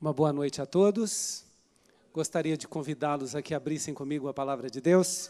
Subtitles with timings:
[0.00, 1.42] Uma boa noite a todos.
[2.14, 5.28] Gostaria de convidá-los a que abrissem comigo a palavra de Deus.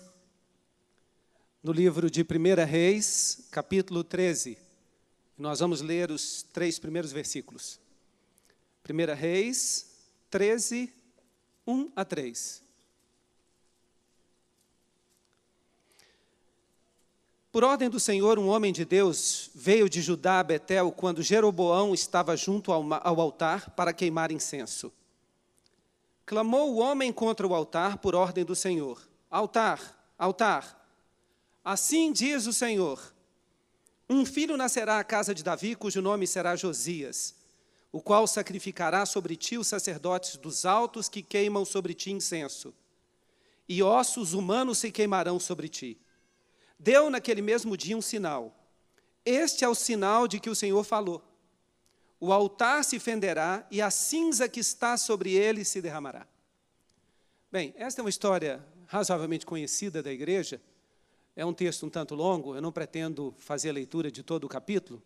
[1.63, 4.59] No livro de 1 Reis, capítulo 13.
[5.39, 7.81] Nós vamos ler os três primeiros versículos.
[8.87, 9.87] 1 Reis
[10.29, 10.93] 13,
[11.67, 12.68] 1 a 3.
[17.51, 21.95] Por ordem do Senhor, um homem de Deus veio de Judá a Betel quando Jeroboão
[21.95, 24.93] estava junto ao, altar para queimar incenso.
[26.27, 30.77] Clamou o homem contra o altar por ordem do Senhor: Altar, altar.
[31.65, 33.15] Assim diz o Senhor:
[34.11, 37.35] Um filho nascerá à casa de Davi, cujo nome será Josias,
[37.91, 42.75] o qual sacrificará sobre ti os sacerdotes dos altos que queimam sobre ti incenso,
[43.67, 45.99] e ossos humanos se queimarão sobre ti
[46.79, 48.55] deu naquele mesmo dia um sinal.
[49.25, 51.23] Este é o sinal de que o Senhor falou.
[52.21, 56.27] O altar se fenderá e a cinza que está sobre ele se derramará.
[57.51, 60.61] Bem, esta é uma história razoavelmente conhecida da igreja.
[61.37, 64.49] É um texto um tanto longo, eu não pretendo fazer a leitura de todo o
[64.49, 65.03] capítulo.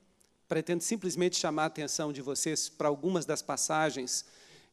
[0.48, 4.24] Pretendo simplesmente chamar a atenção de vocês para algumas das passagens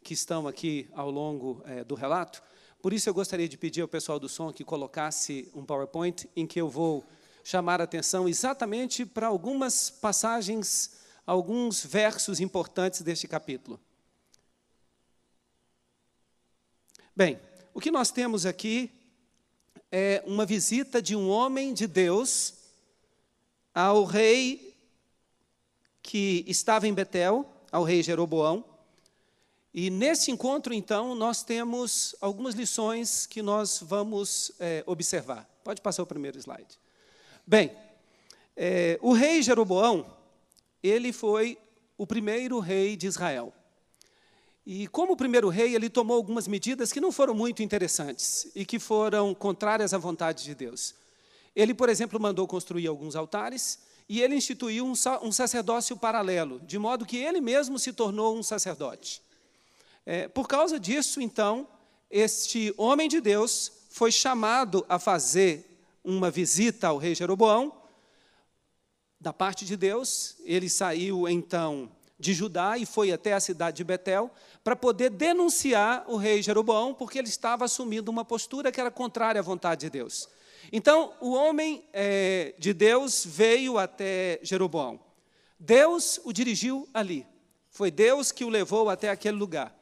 [0.02, 2.42] que estão aqui ao longo é, do relato.
[2.82, 6.48] Por isso eu gostaria de pedir ao pessoal do som que colocasse um PowerPoint em
[6.48, 7.06] que eu vou
[7.44, 13.80] chamar a atenção exatamente para algumas passagens, alguns versos importantes deste capítulo.
[17.14, 17.38] Bem,
[17.74, 18.90] o que nós temos aqui
[19.92, 22.54] é uma visita de um homem de Deus
[23.74, 24.74] ao rei
[26.02, 28.64] que estava em Betel, ao rei Jeroboão,
[29.74, 35.48] e nesse encontro, então, nós temos algumas lições que nós vamos é, observar.
[35.64, 36.80] Pode passar o primeiro slide.
[37.46, 37.72] Bem,
[38.56, 40.06] é, o rei Jeroboão,
[40.82, 41.58] ele foi
[41.98, 43.54] o primeiro rei de Israel.
[44.66, 48.80] E como primeiro rei, ele tomou algumas medidas que não foram muito interessantes e que
[48.80, 50.96] foram contrárias à vontade de Deus.
[51.56, 56.80] Ele, por exemplo, mandou construir alguns altares e ele instituiu um, um sacerdócio paralelo, de
[56.80, 59.22] modo que ele mesmo se tornou um sacerdote.
[60.12, 61.68] É, por causa disso, então,
[62.10, 67.72] este homem de Deus foi chamado a fazer uma visita ao rei Jeroboão,
[69.22, 70.36] da parte de Deus.
[70.44, 74.32] Ele saiu, então, de Judá e foi até a cidade de Betel
[74.64, 79.38] para poder denunciar o rei Jeroboão, porque ele estava assumindo uma postura que era contrária
[79.38, 80.28] à vontade de Deus.
[80.72, 85.00] Então, o homem é, de Deus veio até Jeroboão.
[85.60, 87.28] Deus o dirigiu ali.
[87.70, 89.78] Foi Deus que o levou até aquele lugar.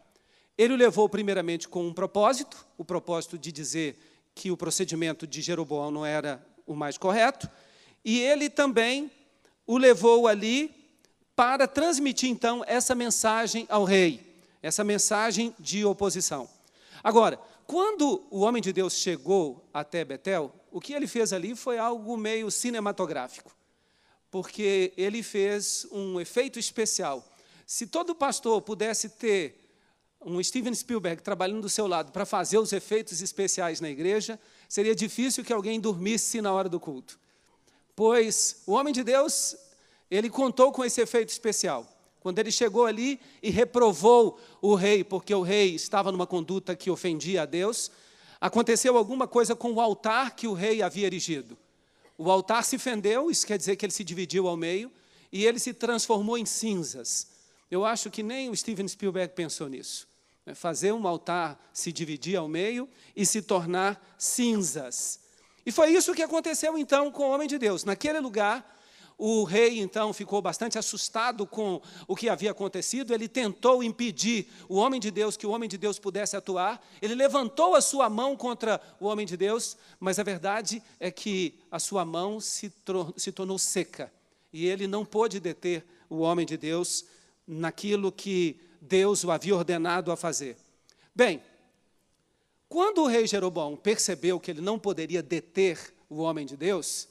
[0.58, 3.98] Ele o levou primeiramente com um propósito, o propósito de dizer
[4.34, 7.50] que o procedimento de Jeroboão não era o mais correto,
[8.04, 9.12] e ele também
[9.66, 10.74] o levou ali
[11.36, 16.50] para transmitir então essa mensagem ao rei, essa mensagem de oposição.
[17.04, 21.78] Agora, quando o homem de Deus chegou até Betel, o que ele fez ali foi
[21.78, 23.56] algo meio cinematográfico,
[24.32, 27.24] porque ele fez um efeito especial.
[27.66, 29.67] Se todo pastor pudesse ter
[30.28, 34.94] um Steven Spielberg trabalhando do seu lado para fazer os efeitos especiais na igreja, seria
[34.94, 37.18] difícil que alguém dormisse na hora do culto.
[37.96, 39.56] Pois o homem de Deus,
[40.12, 41.88] ele contou com esse efeito especial.
[42.20, 46.92] Quando ele chegou ali e reprovou o rei, porque o rei estava numa conduta que
[46.92, 47.90] ofendia a Deus,
[48.42, 51.58] aconteceu alguma coisa com o altar que o rei havia erigido.
[52.18, 54.92] O altar se fendeu, isso quer dizer que ele se dividiu ao meio,
[55.32, 57.28] e ele se transformou em cinzas.
[57.72, 60.08] Eu acho que nem o Steven Spielberg pensou nisso.
[60.48, 60.56] Né?
[60.56, 65.20] Fazer um altar se dividir ao meio e se tornar cinzas.
[65.66, 67.84] E foi isso que aconteceu então com o homem de Deus.
[67.84, 68.76] Naquele lugar,
[69.18, 73.14] o rei então ficou bastante assustado com o que havia acontecido.
[73.14, 76.82] Ele tentou impedir o homem de Deus que o homem de Deus pudesse atuar.
[77.02, 81.60] Ele levantou a sua mão contra o homem de Deus, mas a verdade é que
[81.70, 82.72] a sua mão se,
[83.18, 84.10] se tornou seca
[84.54, 87.06] e ele não pôde deter o homem de Deus
[87.46, 90.58] naquilo que Deus o havia ordenado a fazer.
[91.14, 91.42] Bem,
[92.70, 97.08] quando o rei Jeroboão percebeu que ele não poderia deter o homem de Deus,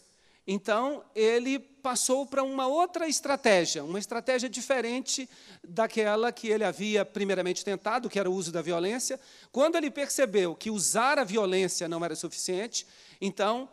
[0.46, 5.28] então ele passou para uma outra estratégia, uma estratégia diferente
[5.62, 9.18] daquela que ele havia primeiramente tentado, que era o uso da violência.
[9.50, 12.86] Quando ele percebeu que usar a violência não era suficiente,
[13.20, 13.68] então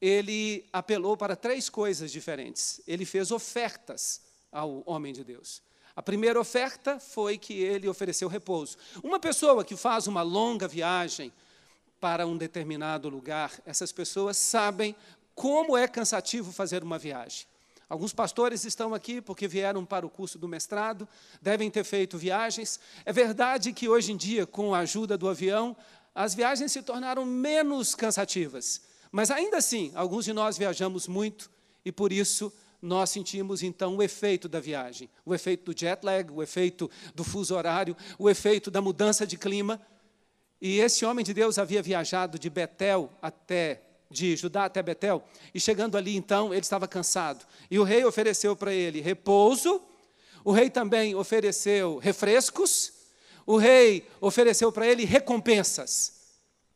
[0.00, 2.80] ele apelou para três coisas diferentes.
[2.86, 4.20] Ele fez ofertas
[4.50, 5.62] ao homem de Deus.
[5.98, 8.78] A primeira oferta foi que ele ofereceu repouso.
[9.02, 11.32] Uma pessoa que faz uma longa viagem
[11.98, 14.94] para um determinado lugar, essas pessoas sabem
[15.34, 17.48] como é cansativo fazer uma viagem.
[17.88, 21.08] Alguns pastores estão aqui porque vieram para o curso do mestrado,
[21.42, 22.78] devem ter feito viagens.
[23.04, 25.76] É verdade que hoje em dia, com a ajuda do avião,
[26.14, 28.82] as viagens se tornaram menos cansativas.
[29.10, 31.50] Mas ainda assim, alguns de nós viajamos muito
[31.84, 36.30] e por isso nós sentimos então o efeito da viagem, o efeito do jet lag,
[36.32, 39.80] o efeito do fuso horário, o efeito da mudança de clima.
[40.60, 45.22] E esse homem de Deus havia viajado de Betel até de Judá até Betel,
[45.52, 47.44] e chegando ali então, ele estava cansado.
[47.70, 49.82] E o rei ofereceu para ele repouso,
[50.44, 52.92] o rei também ofereceu refrescos,
[53.44, 56.14] o rei ofereceu para ele recompensas.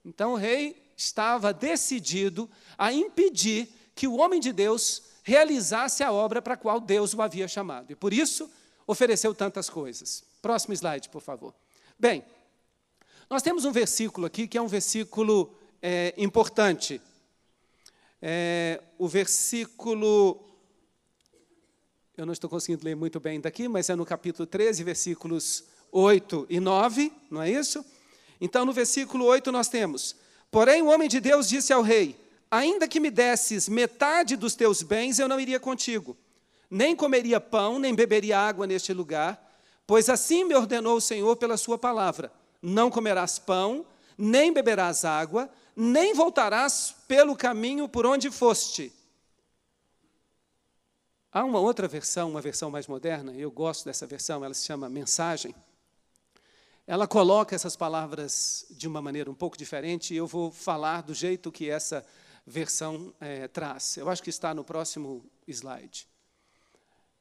[0.04, 6.42] Então o rei estava decidido a impedir que o homem de Deus realizasse a obra
[6.42, 7.92] para a qual Deus o havia chamado.
[7.92, 8.50] E por isso
[8.86, 10.24] ofereceu tantas coisas.
[10.40, 11.54] Próximo slide, por favor.
[11.98, 12.24] Bem,
[13.30, 17.00] nós temos um versículo aqui que é um versículo é, importante
[18.22, 20.40] é, o versículo.
[22.16, 26.46] Eu não estou conseguindo ler muito bem daqui, mas é no capítulo 13, versículos 8
[26.48, 27.84] e 9, não é isso?
[28.40, 30.14] Então, no versículo 8, nós temos:
[30.50, 32.16] Porém, o homem de Deus disse ao rei:
[32.54, 36.14] Ainda que me desses metade dos teus bens, eu não iria contigo,
[36.68, 39.42] nem comeria pão, nem beberia água neste lugar,
[39.86, 43.86] pois assim me ordenou o Senhor pela sua palavra: Não comerás pão,
[44.18, 48.92] nem beberás água, nem voltarás pelo caminho por onde foste.
[51.32, 54.90] Há uma outra versão, uma versão mais moderna, eu gosto dessa versão, ela se chama
[54.90, 55.54] Mensagem.
[56.86, 61.14] Ela coloca essas palavras de uma maneira um pouco diferente e eu vou falar do
[61.14, 62.04] jeito que essa
[62.46, 63.96] versão é, traz.
[63.96, 66.08] Eu acho que está no próximo slide.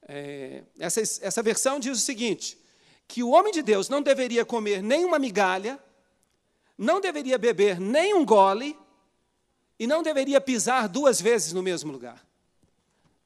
[0.07, 2.57] É, essa, essa versão diz o seguinte:
[3.07, 5.79] que o homem de Deus não deveria comer nem uma migalha
[6.81, 8.75] não deveria beber nem um gole
[9.77, 12.25] e não deveria pisar duas vezes no mesmo lugar.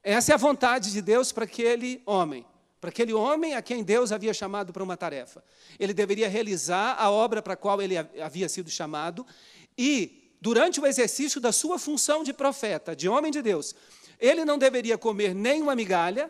[0.04, 2.46] Essa é a vontade de Deus para aquele homem,
[2.82, 5.42] para aquele homem a quem Deus havia chamado para uma tarefa.
[5.80, 9.26] Ele deveria realizar a obra para a qual ele havia sido chamado
[9.78, 13.74] e, durante o exercício da sua função de profeta, de homem de Deus,
[14.20, 16.30] ele não deveria comer nem uma migalha,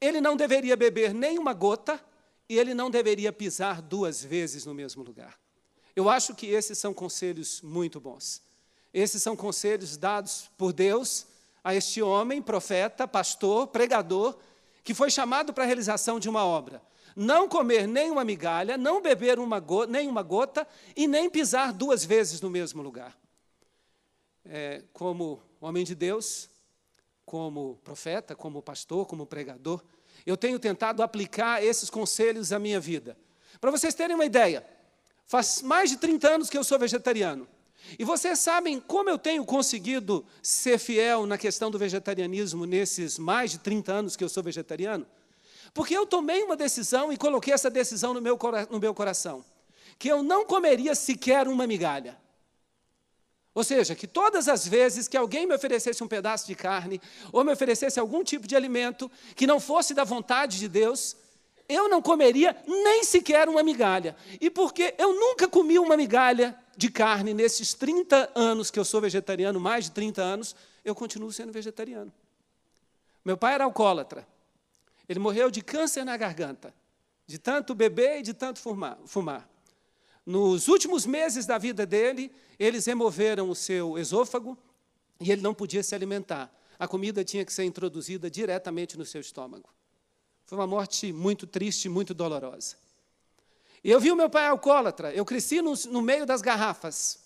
[0.00, 2.00] ele não deveria beber nem uma gota
[2.48, 5.36] e ele não deveria pisar duas vezes no mesmo lugar.
[5.96, 8.40] Eu acho que esses são conselhos muito bons.
[8.94, 11.26] Esses são conselhos dados por Deus
[11.64, 14.38] a este homem, profeta, pastor, pregador,
[14.84, 16.80] que foi chamado para a realização de uma obra.
[17.16, 20.64] Não comer nem uma migalha, não beber uma gota, nem uma gota
[20.94, 23.18] e nem pisar duas vezes no mesmo lugar.
[24.48, 26.48] É, como homem de Deus,
[27.24, 29.82] como profeta, como pastor, como pregador,
[30.24, 33.16] eu tenho tentado aplicar esses conselhos à minha vida.
[33.60, 34.64] Para vocês terem uma ideia,
[35.28, 37.46] Faz mais de 30 anos que eu sou vegetariano.
[37.98, 43.50] E vocês sabem como eu tenho conseguido ser fiel na questão do vegetarianismo nesses mais
[43.50, 45.06] de 30 anos que eu sou vegetariano?
[45.74, 48.38] Porque eu tomei uma decisão e coloquei essa decisão no meu,
[48.70, 49.44] no meu coração:
[49.98, 52.16] que eu não comeria sequer uma migalha.
[53.58, 57.02] Ou seja, que todas as vezes que alguém me oferecesse um pedaço de carne,
[57.32, 61.16] ou me oferecesse algum tipo de alimento que não fosse da vontade de Deus,
[61.68, 64.14] eu não comeria nem sequer uma migalha.
[64.40, 69.00] E porque eu nunca comi uma migalha de carne nesses 30 anos que eu sou
[69.00, 70.54] vegetariano, mais de 30 anos,
[70.84, 72.12] eu continuo sendo vegetariano.
[73.24, 74.24] Meu pai era alcoólatra.
[75.08, 76.72] Ele morreu de câncer na garganta,
[77.26, 79.48] de tanto beber e de tanto fumar.
[80.28, 84.58] Nos últimos meses da vida dele, eles removeram o seu esôfago
[85.18, 86.54] e ele não podia se alimentar.
[86.78, 89.70] A comida tinha que ser introduzida diretamente no seu estômago.
[90.44, 92.76] Foi uma morte muito triste, muito dolorosa.
[93.82, 97.20] E eu vi o meu pai alcoólatra, eu cresci no, no meio das garrafas.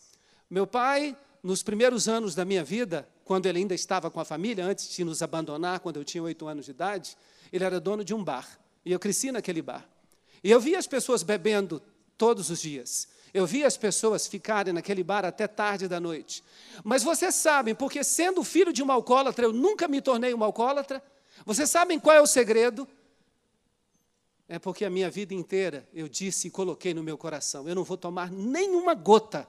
[0.49, 4.65] Meu pai, nos primeiros anos da minha vida, quando ele ainda estava com a família,
[4.65, 7.19] antes de nos abandonar, quando eu tinha oito anos de idade,
[7.53, 8.61] ele era dono de um bar.
[8.85, 9.85] E eu cresci naquele bar.
[10.45, 11.83] E eu via as pessoas bebendo
[12.23, 13.09] todos os dias.
[13.35, 16.45] Eu via as pessoas ficarem naquele bar até tarde da noite.
[16.85, 21.03] Mas vocês sabem, porque sendo filho de um alcoólatra, eu nunca me tornei um alcoólatra.
[21.45, 22.87] Vocês sabem qual é o segredo?
[24.47, 27.83] é porque a minha vida inteira eu disse e coloquei no meu coração: eu não
[27.83, 29.49] vou tomar nenhuma gota.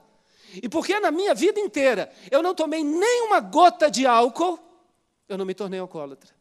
[0.60, 4.58] E porque na minha vida inteira eu não tomei nenhuma gota de álcool,
[5.28, 6.34] eu não me tornei alcoólatra.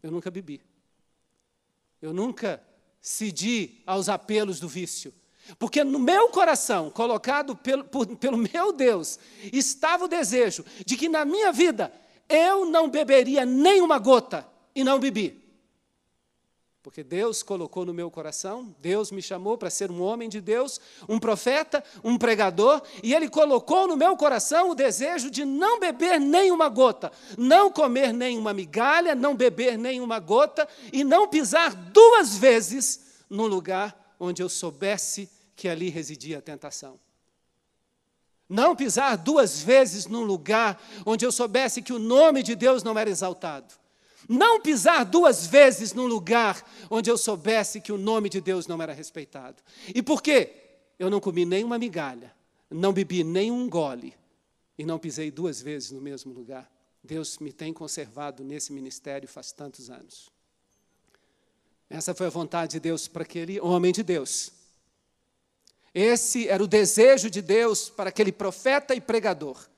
[0.00, 0.62] Eu nunca bebi.
[2.00, 2.62] Eu nunca
[3.02, 5.12] cedi aos apelos do vício.
[5.58, 9.18] Porque no meu coração, colocado pelo, por, pelo meu Deus,
[9.52, 11.92] estava o desejo de que na minha vida
[12.28, 15.41] eu não beberia nenhuma gota e não bebi.
[16.82, 20.80] Porque Deus colocou no meu coração, Deus me chamou para ser um homem de Deus,
[21.08, 26.18] um profeta, um pregador, e Ele colocou no meu coração o desejo de não beber
[26.18, 33.22] nenhuma gota, não comer nenhuma migalha, não beber nenhuma gota e não pisar duas vezes
[33.30, 36.98] no lugar onde eu soubesse que ali residia a tentação.
[38.48, 42.98] Não pisar duas vezes num lugar onde eu soubesse que o nome de Deus não
[42.98, 43.81] era exaltado.
[44.28, 48.80] Não pisar duas vezes num lugar onde eu soubesse que o nome de Deus não
[48.80, 49.62] era respeitado.
[49.94, 50.52] E por quê?
[50.98, 52.32] Eu não comi nenhuma migalha,
[52.70, 54.14] não bebi nenhum gole
[54.78, 56.70] e não pisei duas vezes no mesmo lugar.
[57.02, 60.30] Deus me tem conservado nesse ministério faz tantos anos.
[61.90, 64.52] Essa foi a vontade de Deus para aquele homem de Deus.
[65.92, 69.71] Esse era o desejo de Deus para aquele profeta e pregador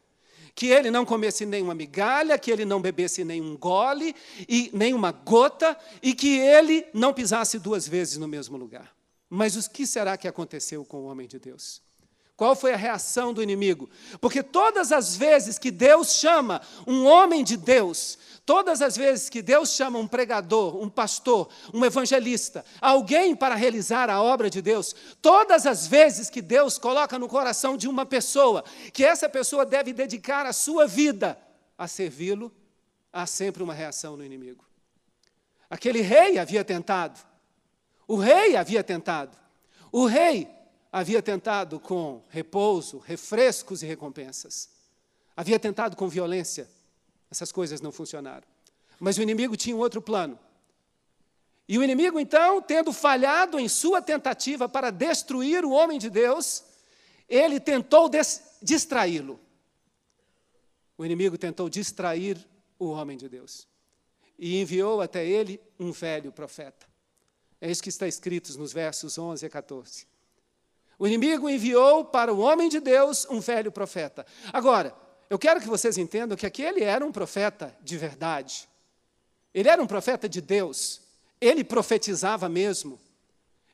[0.55, 4.15] que ele não comesse nenhuma migalha, que ele não bebesse nenhum gole
[4.49, 8.95] e nenhuma gota e que ele não pisasse duas vezes no mesmo lugar.
[9.29, 11.83] Mas o que será que aconteceu com o homem de Deus?
[12.37, 13.89] Qual foi a reação do inimigo?
[14.21, 19.43] Porque todas as vezes que Deus chama um homem de Deus, todas as vezes que
[19.43, 24.95] Deus chama um pregador, um pastor, um evangelista, alguém para realizar a obra de Deus,
[25.21, 29.93] todas as vezes que Deus coloca no coração de uma pessoa que essa pessoa deve
[29.93, 31.39] dedicar a sua vida
[31.77, 32.53] a servi-lo,
[33.13, 34.65] há sempre uma reação no inimigo.
[35.69, 37.19] Aquele rei havia tentado,
[38.07, 39.37] o rei havia tentado,
[39.91, 40.49] o rei
[40.93, 44.69] havia tentado com repouso, refrescos e recompensas.
[45.37, 46.69] Havia tentado com violência.
[47.35, 48.47] Essas coisas não funcionaram.
[49.01, 50.39] Mas o inimigo tinha um outro plano.
[51.69, 56.63] E o inimigo, então, tendo falhado em sua tentativa para destruir o homem de Deus,
[57.29, 58.09] ele tentou
[58.63, 59.41] distraí-lo.
[60.97, 62.39] O inimigo tentou distrair
[62.79, 63.67] o homem de Deus.
[64.39, 66.87] E enviou até ele um velho profeta.
[67.61, 70.07] É isso que está escrito nos versos 11 a 14.
[70.97, 74.25] O inimigo enviou para o homem de Deus um velho profeta.
[74.53, 74.95] Agora,
[75.35, 78.69] eu quero que vocês entendam que aquele era um profeta de verdade.
[79.53, 81.01] Ele era um profeta de Deus.
[81.41, 83.01] Ele profetizava mesmo.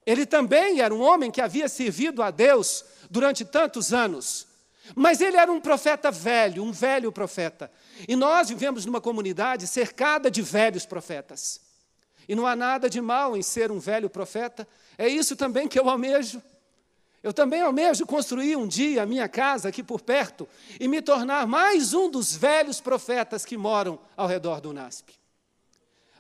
[0.06, 4.46] Ele também era um homem que havia servido a Deus durante tantos anos.
[4.94, 7.70] Mas ele era um profeta velho, um velho profeta.
[8.08, 11.60] E nós vivemos numa comunidade cercada de velhos profetas.
[12.26, 14.66] E não há nada de mal em ser um velho profeta.
[14.96, 16.42] É isso também que eu almejo.
[17.22, 20.48] Eu também almejo construir um dia a minha casa aqui por perto
[20.78, 25.14] e me tornar mais um dos velhos profetas que moram ao redor do NASP.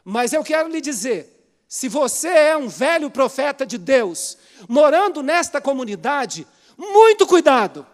[0.04, 4.36] Mas eu quero lhe dizer: se você é um velho profeta de Deus,
[4.68, 7.86] morando nesta comunidade, muito cuidado,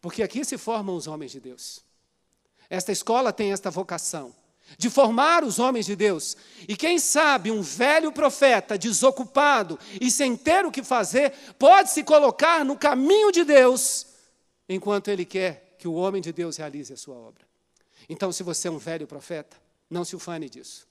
[0.00, 1.82] porque aqui se formam os homens de Deus.
[2.70, 4.34] Esta escola tem esta vocação
[4.76, 6.36] de formar os homens de Deus.
[6.68, 12.02] E quem sabe um velho profeta desocupado e sem ter o que fazer, pode se
[12.02, 14.06] colocar no caminho de Deus,
[14.68, 17.46] enquanto ele quer que o homem de Deus realize a sua obra.
[18.08, 19.56] Então, se você é um velho profeta,
[19.88, 20.86] não se ufane disso.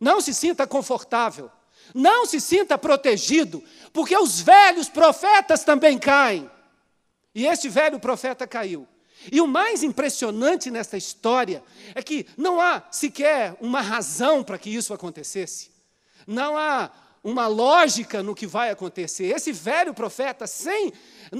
[0.00, 1.50] Não se sinta confortável.
[1.94, 3.62] Não se sinta protegido,
[3.92, 6.50] porque os velhos profetas também caem.
[7.34, 8.86] E este velho profeta caiu.
[9.30, 11.62] E o mais impressionante nesta história
[11.94, 15.70] é que não há sequer uma razão para que isso acontecesse.
[16.26, 16.90] Não há
[17.22, 19.26] uma lógica no que vai acontecer.
[19.26, 20.92] Esse velho profeta, sem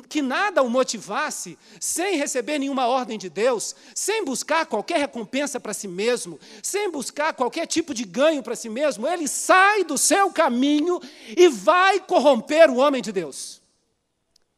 [0.09, 5.73] que nada o motivasse, sem receber nenhuma ordem de Deus, sem buscar qualquer recompensa para
[5.73, 10.31] si mesmo, sem buscar qualquer tipo de ganho para si mesmo, ele sai do seu
[10.31, 11.01] caminho
[11.37, 13.63] e vai corromper o homem de Deus.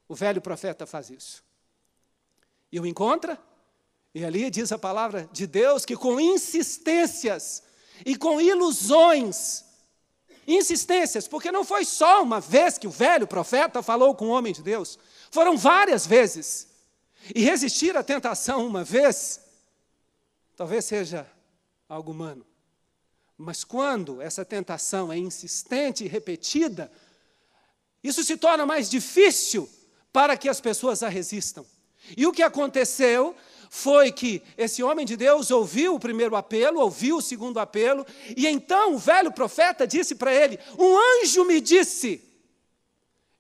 [0.09, 1.50] O velho profeta faz isso
[2.73, 3.39] e o encontra.
[4.15, 7.63] E ali diz a palavra de Deus que com insistências
[8.05, 9.65] e com ilusões,
[10.47, 14.53] insistências, porque não foi só uma vez que o velho profeta falou com o homem
[14.53, 14.99] de Deus,
[15.31, 16.69] foram várias vezes.
[17.35, 19.41] E resistir à tentação uma vez,
[20.57, 21.31] talvez seja
[21.89, 22.45] algo humano.
[23.37, 26.91] Mas quando essa tentação é insistente e repetida,
[28.03, 29.69] isso se torna mais difícil
[30.13, 31.65] para que as pessoas a resistam.
[32.17, 33.35] E o que aconteceu
[33.69, 38.05] foi que esse homem de Deus ouviu o primeiro apelo, ouviu o segundo apelo,
[38.37, 42.23] e então o velho profeta disse para ele: Um anjo me disse.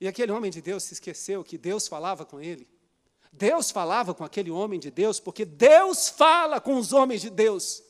[0.00, 2.67] E aquele homem de Deus se esqueceu que Deus falava com ele.
[3.33, 7.83] Deus falava com aquele homem de Deus, porque Deus fala com os homens de Deus.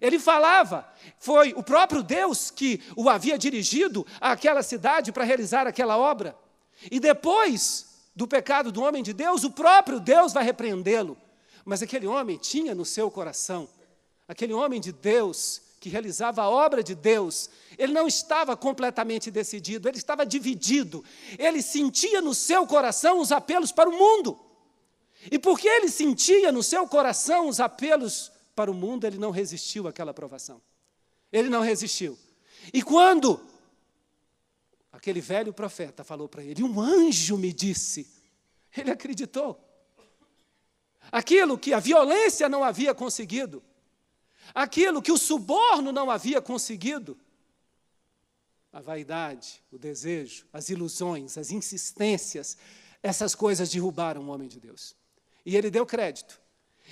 [0.00, 5.98] Ele falava, foi o próprio Deus que o havia dirigido àquela cidade para realizar aquela
[5.98, 6.36] obra.
[6.90, 7.87] E depois
[8.18, 11.16] do pecado do homem de Deus, o próprio Deus vai repreendê-lo.
[11.64, 13.68] Mas aquele homem tinha no seu coração,
[14.26, 17.48] aquele homem de Deus que realizava a obra de Deus,
[17.78, 21.04] ele não estava completamente decidido, ele estava dividido.
[21.38, 24.36] Ele sentia no seu coração os apelos para o mundo.
[25.30, 29.86] E porque ele sentia no seu coração os apelos para o mundo, ele não resistiu
[29.86, 30.60] àquela aprovação.
[31.32, 32.18] Ele não resistiu.
[32.74, 33.40] E quando
[34.98, 38.10] aquele velho profeta falou para ele, um anjo me disse,
[38.76, 39.64] ele acreditou.
[41.12, 43.62] Aquilo que a violência não havia conseguido,
[44.52, 47.16] aquilo que o suborno não havia conseguido,
[48.72, 52.58] a vaidade, o desejo, as ilusões, as insistências,
[53.00, 54.96] essas coisas derrubaram o homem de Deus.
[55.46, 56.40] E ele deu crédito.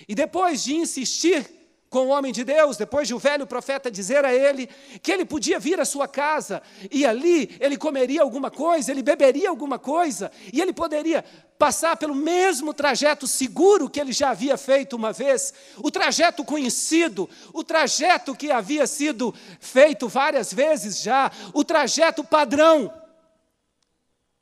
[0.06, 1.44] E depois de insistir
[1.88, 4.68] com o homem de Deus, depois de o velho profeta dizer a ele
[5.02, 9.48] que ele podia vir à sua casa e ali ele comeria alguma coisa, ele beberia
[9.48, 11.24] alguma coisa, e ele poderia
[11.58, 17.28] passar pelo mesmo trajeto seguro que ele já havia feito uma vez, o trajeto conhecido,
[17.52, 22.92] o trajeto que havia sido feito várias vezes já, o trajeto padrão.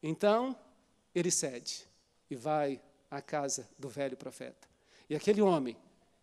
[0.02, 0.56] Então,
[1.14, 1.84] ele cede
[2.28, 4.68] e vai à casa do velho profeta.
[5.08, 5.76] E aquele homem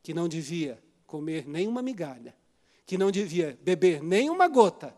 [0.04, 0.78] que não devia
[1.12, 2.34] comer nenhuma migalha,
[2.86, 4.96] que não devia beber nenhuma gota,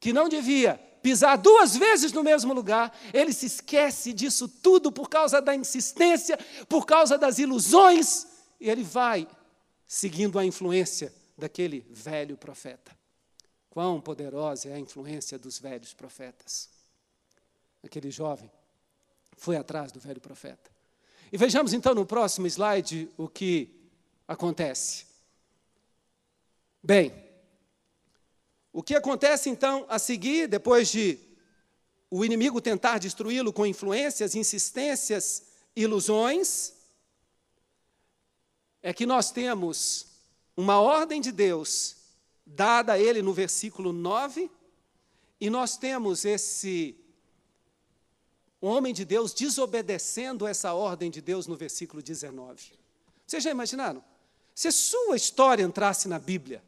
[0.00, 5.08] que não devia pisar duas vezes no mesmo lugar, ele se esquece disso tudo por
[5.08, 6.36] causa da insistência,
[6.68, 8.26] por causa das ilusões,
[8.60, 9.28] e ele vai
[9.86, 12.90] seguindo a influência daquele velho profeta.
[13.70, 16.68] Quão poderosa é a influência dos velhos profetas.
[17.84, 18.50] Aquele jovem
[19.36, 20.68] foi atrás do velho profeta.
[21.32, 23.70] E vejamos então no próximo slide o que
[24.26, 25.07] acontece.
[26.88, 27.12] Bem,
[28.72, 31.18] o que acontece então a seguir, depois de
[32.10, 35.42] o inimigo tentar destruí-lo com influências, insistências,
[35.76, 36.72] ilusões,
[38.80, 40.06] é que nós temos
[40.56, 41.94] uma ordem de Deus
[42.46, 44.50] dada a ele no versículo 9,
[45.38, 46.96] e nós temos esse
[48.62, 52.72] homem de Deus desobedecendo essa ordem de Deus no versículo 19.
[53.26, 54.02] Vocês já imaginaram?
[54.54, 56.66] Se a sua história entrasse na Bíblia,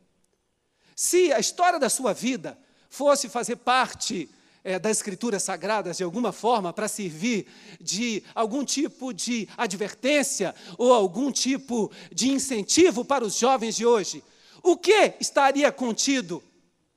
[1.00, 2.58] se a história da sua vida
[2.90, 4.28] fosse fazer parte
[4.62, 7.46] é, das Escrituras Sagradas de alguma forma para servir
[7.80, 14.22] de algum tipo de advertência ou algum tipo de incentivo para os jovens de hoje,
[14.62, 16.44] o que estaria contido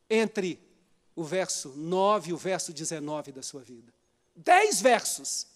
[0.09, 0.59] entre
[1.15, 3.93] o verso 9 e o verso 19 da sua vida?
[4.35, 5.47] Dez versos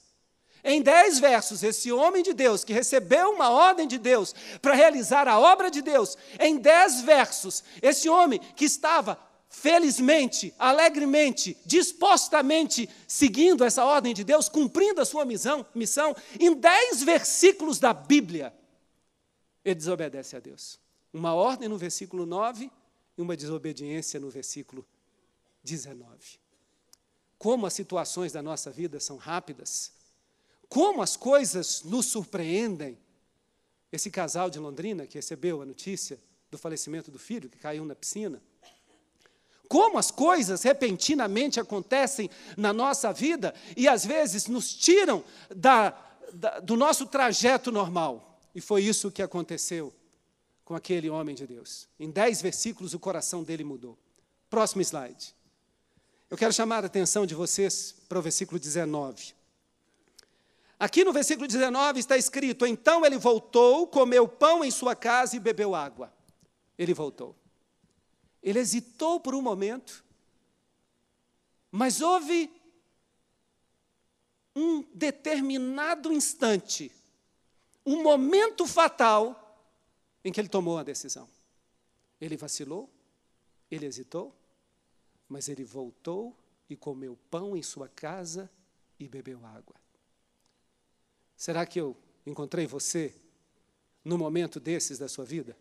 [0.63, 5.28] em dez versos, esse homem de Deus, que recebeu uma ordem de Deus para realizar
[5.28, 13.63] a obra de Deus, em dez versos, esse homem que estava felizmente, alegremente, dispostamente seguindo
[13.63, 18.54] essa ordem de Deus, cumprindo a sua missão, missão em dez versículos da Bíblia,
[19.63, 20.80] ele desobedece a Deus.
[21.13, 22.70] Uma ordem no versículo 9
[23.17, 24.86] e uma desobediência no versículo
[25.63, 26.39] 19.
[27.38, 29.91] Como as situações da nossa vida são rápidas,
[30.69, 32.97] como as coisas nos surpreendem.
[33.91, 36.19] Esse casal de Londrina que recebeu a notícia
[36.51, 38.41] do falecimento do filho, que caiu na piscina.
[39.67, 45.91] Como as coisas repentinamente acontecem na nossa vida e às vezes nos tiram da,
[46.34, 48.39] da, do nosso trajeto normal.
[48.56, 49.93] E foi isso que aconteceu
[50.63, 51.88] com aquele homem de Deus.
[51.99, 53.97] Em dez versículos o coração dele mudou.
[54.49, 55.36] Próximo slide.
[56.30, 59.37] Eu quero chamar a atenção de vocês para o versículo 19.
[60.80, 65.40] Aqui no versículo 19 está escrito: Então ele voltou, comeu pão em sua casa e
[65.40, 66.13] bebeu água.
[66.78, 67.36] Ele voltou.
[68.44, 70.06] Ele hesitou por um momento,
[71.72, 72.52] mas houve
[74.56, 76.92] um determinado instante,
[77.86, 79.44] um momento fatal,
[80.24, 81.28] em que ele tomou a decisão.
[82.22, 82.90] Ele vacilou,
[83.70, 84.36] ele hesitou,
[85.28, 86.36] mas ele voltou
[86.70, 88.50] e comeu pão em sua casa
[89.00, 89.76] e bebeu água.
[91.38, 91.95] Será que eu
[92.26, 93.13] encontrei você
[94.04, 95.56] no momento desses da sua vida?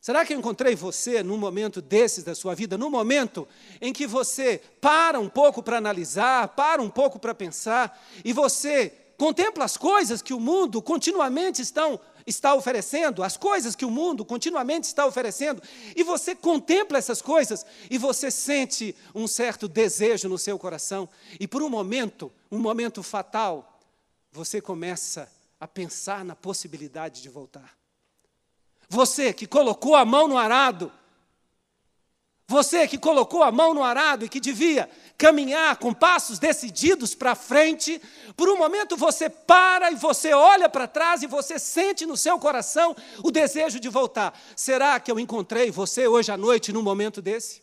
[0.00, 3.46] Será que eu encontrei você num momento desses da sua vida, no momento
[3.80, 8.88] em que você para um pouco para analisar, para um pouco para pensar, e você
[9.18, 14.24] contempla as coisas que o mundo continuamente estão, está oferecendo, as coisas que o mundo
[14.24, 15.62] continuamente está oferecendo,
[15.94, 21.08] e você contempla essas coisas e você sente um certo desejo no seu coração,
[21.38, 23.78] e por um momento, um momento fatal,
[24.32, 27.76] você começa a pensar na possibilidade de voltar.
[28.88, 30.92] Você que colocou a mão no arado,
[32.48, 37.34] Você que colocou a mão no arado e que devia caminhar com passos decididos para
[37.34, 38.00] frente,
[38.36, 42.38] por um momento você para e você olha para trás e você sente no seu
[42.38, 44.38] coração o desejo de voltar.
[44.54, 47.62] Será que eu encontrei você hoje à noite num momento desse?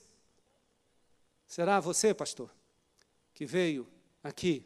[1.47, 2.49] Será você, pastor,
[3.33, 3.87] que veio
[4.21, 4.65] aqui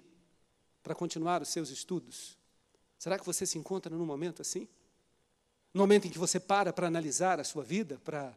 [0.82, 2.36] para continuar os seus estudos?
[2.98, 4.68] Será que você se encontra num momento assim?
[5.72, 8.34] No momento em que você para para analisar a sua vida, para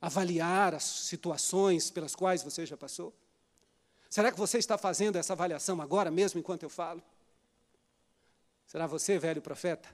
[0.00, 3.14] avaliar as situações pelas quais você já passou?
[4.08, 7.02] Será que você está fazendo essa avaliação agora mesmo enquanto eu falo?
[8.66, 9.88] Será você, velho profeta,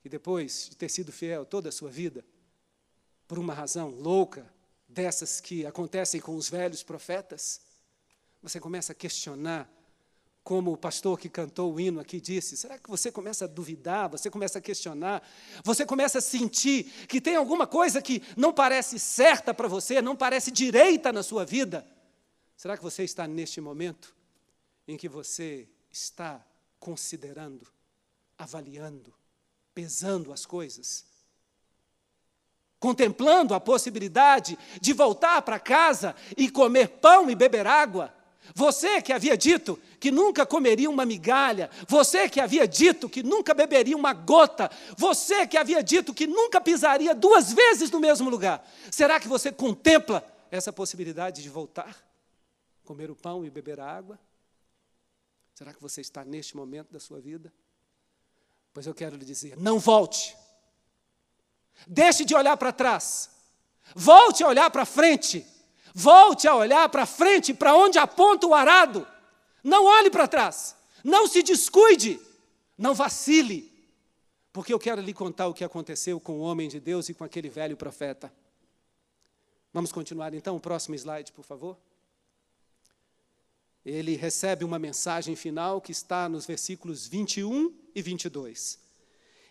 [0.00, 2.24] que depois de ter sido fiel toda a sua vida,
[3.26, 4.50] por uma razão louca,
[4.88, 7.60] dessas que acontecem com os velhos profetas,
[8.42, 9.70] você começa a questionar
[10.48, 14.08] como o pastor que cantou o hino aqui disse, será que você começa a duvidar,
[14.08, 15.22] você começa a questionar,
[15.62, 20.16] você começa a sentir que tem alguma coisa que não parece certa para você, não
[20.16, 21.86] parece direita na sua vida?
[22.56, 24.16] Será que você está neste momento
[24.86, 26.42] em que você está
[26.80, 27.68] considerando,
[28.38, 29.12] avaliando,
[29.74, 31.04] pesando as coisas?
[32.80, 38.16] Contemplando a possibilidade de voltar para casa e comer pão e beber água?
[38.54, 43.54] Você que havia dito que nunca comeria uma migalha, você que havia dito que nunca
[43.54, 48.66] beberia uma gota, você que havia dito que nunca pisaria duas vezes no mesmo lugar,
[48.90, 51.96] será que você contempla essa possibilidade de voltar?
[52.84, 54.18] Comer o pão e beber a água?
[55.54, 57.52] Será que você está neste momento da sua vida?
[58.72, 60.36] Pois eu quero lhe dizer: não volte.
[61.86, 63.30] Deixe de olhar para trás.
[63.94, 65.46] Volte a olhar para frente.
[66.00, 69.04] Volte a olhar para frente, para onde aponta o arado.
[69.64, 70.76] Não olhe para trás.
[71.02, 72.20] Não se descuide.
[72.78, 73.68] Não vacile.
[74.52, 77.24] Porque eu quero lhe contar o que aconteceu com o homem de Deus e com
[77.24, 78.32] aquele velho profeta.
[79.72, 81.76] Vamos continuar então, o próximo slide, por favor.
[83.84, 88.78] Ele recebe uma mensagem final que está nos versículos 21 e 22.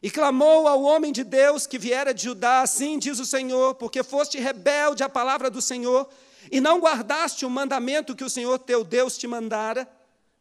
[0.01, 4.01] E clamou ao homem de Deus que viera de Judá, assim diz o Senhor, porque
[4.01, 6.09] foste rebelde à palavra do Senhor
[6.51, 9.87] e não guardaste o mandamento que o Senhor teu Deus te mandara,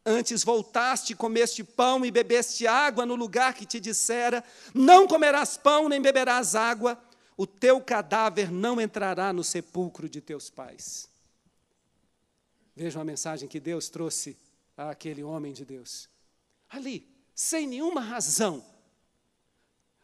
[0.05, 5.89] antes voltaste, comeste pão e bebeste água no lugar que te dissera: Não comerás pão
[5.89, 7.01] nem beberás água,
[7.37, 11.09] o teu cadáver não entrará no sepulcro de teus pais.
[12.75, 14.37] Vejam a mensagem que Deus trouxe
[14.77, 16.09] àquele homem de Deus.
[16.69, 18.65] Ali, sem nenhuma razão.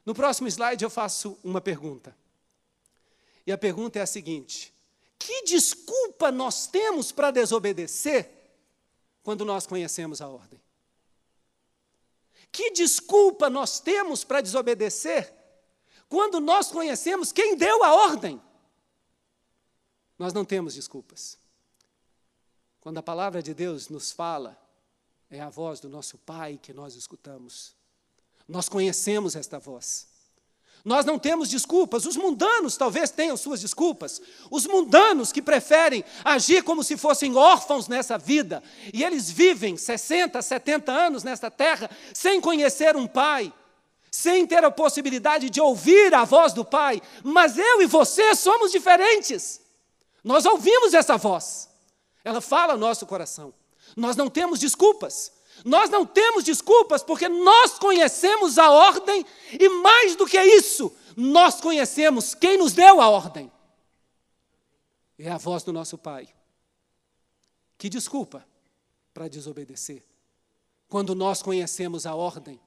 [0.04, 2.16] No próximo slide eu faço uma pergunta.
[3.46, 4.71] E a pergunta é a seguinte:
[5.22, 8.28] que desculpa nós temos para desobedecer
[9.22, 10.60] quando nós conhecemos a ordem?
[12.50, 15.32] Que desculpa nós temos para desobedecer
[16.08, 18.42] quando nós conhecemos quem deu a ordem?
[20.18, 21.38] Nós não temos desculpas.
[22.80, 24.60] Quando a palavra de Deus nos fala,
[25.30, 27.76] é a voz do nosso Pai que nós escutamos.
[28.48, 30.08] Nós conhecemos esta voz.
[30.84, 32.04] Nós não temos desculpas.
[32.06, 34.20] Os mundanos talvez tenham suas desculpas.
[34.50, 38.62] Os mundanos que preferem agir como se fossem órfãos nessa vida.
[38.92, 43.52] E eles vivem 60, 70 anos nesta terra sem conhecer um pai,
[44.10, 47.00] sem ter a possibilidade de ouvir a voz do pai.
[47.22, 49.60] Mas eu e você somos diferentes.
[50.24, 51.68] Nós ouvimos essa voz.
[52.24, 53.54] Ela fala ao nosso coração.
[53.96, 55.32] Nós não temos desculpas.
[55.64, 61.60] Nós não temos desculpas porque nós conhecemos a ordem e, mais do que isso, nós
[61.60, 63.50] conhecemos quem nos deu a ordem.
[65.18, 66.28] É a voz do nosso Pai.
[67.78, 68.46] Que desculpa
[69.12, 70.02] para desobedecer.
[70.88, 72.60] Quando nós conhecemos a ordem,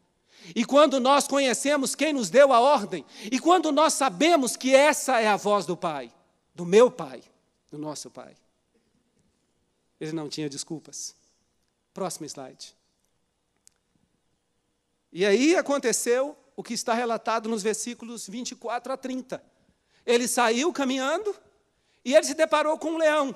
[0.55, 5.19] e quando nós conhecemos quem nos deu a ordem, e quando nós sabemos que essa
[5.19, 6.12] é a voz do Pai,
[6.53, 7.23] do meu Pai,
[7.71, 8.36] do nosso Pai.
[9.99, 11.15] Ele não tinha desculpas.
[11.93, 12.74] Próximo slide.
[15.17, 19.41] E aí aconteceu o que está relatado nos versículos 24 a 30.
[20.06, 21.34] Ele saiu caminhando
[22.04, 23.34] e ele se deparou com um leão.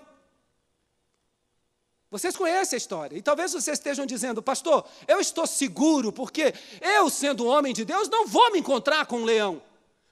[2.11, 7.09] Vocês conhecem a história, e talvez vocês estejam dizendo, pastor, eu estou seguro, porque eu,
[7.09, 9.61] sendo homem de Deus, não vou me encontrar com um leão.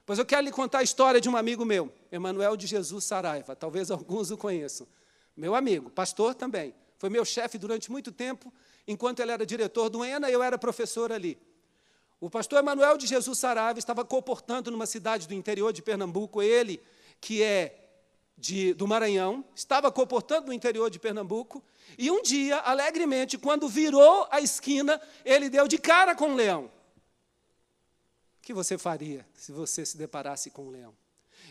[0.06, 3.54] Pois eu quero lhe contar a história de um amigo meu, Emanuel de Jesus Saraiva,
[3.54, 4.86] talvez alguns o conheçam.
[5.36, 6.74] Meu amigo, pastor também.
[6.96, 8.50] Foi meu chefe durante muito tempo,
[8.86, 11.38] enquanto ele era diretor do ENA, eu era professor ali.
[12.20, 16.82] O pastor Emanuel de Jesus Saraiva estava comportando numa cidade do interior de Pernambuco, ele,
[17.20, 17.88] que é
[18.36, 21.62] de, do Maranhão, estava comportando no interior de Pernambuco,
[21.96, 26.64] e um dia, alegremente, quando virou a esquina, ele deu de cara com um leão.
[26.64, 26.70] O
[28.42, 30.94] que você faria se você se deparasse com um leão?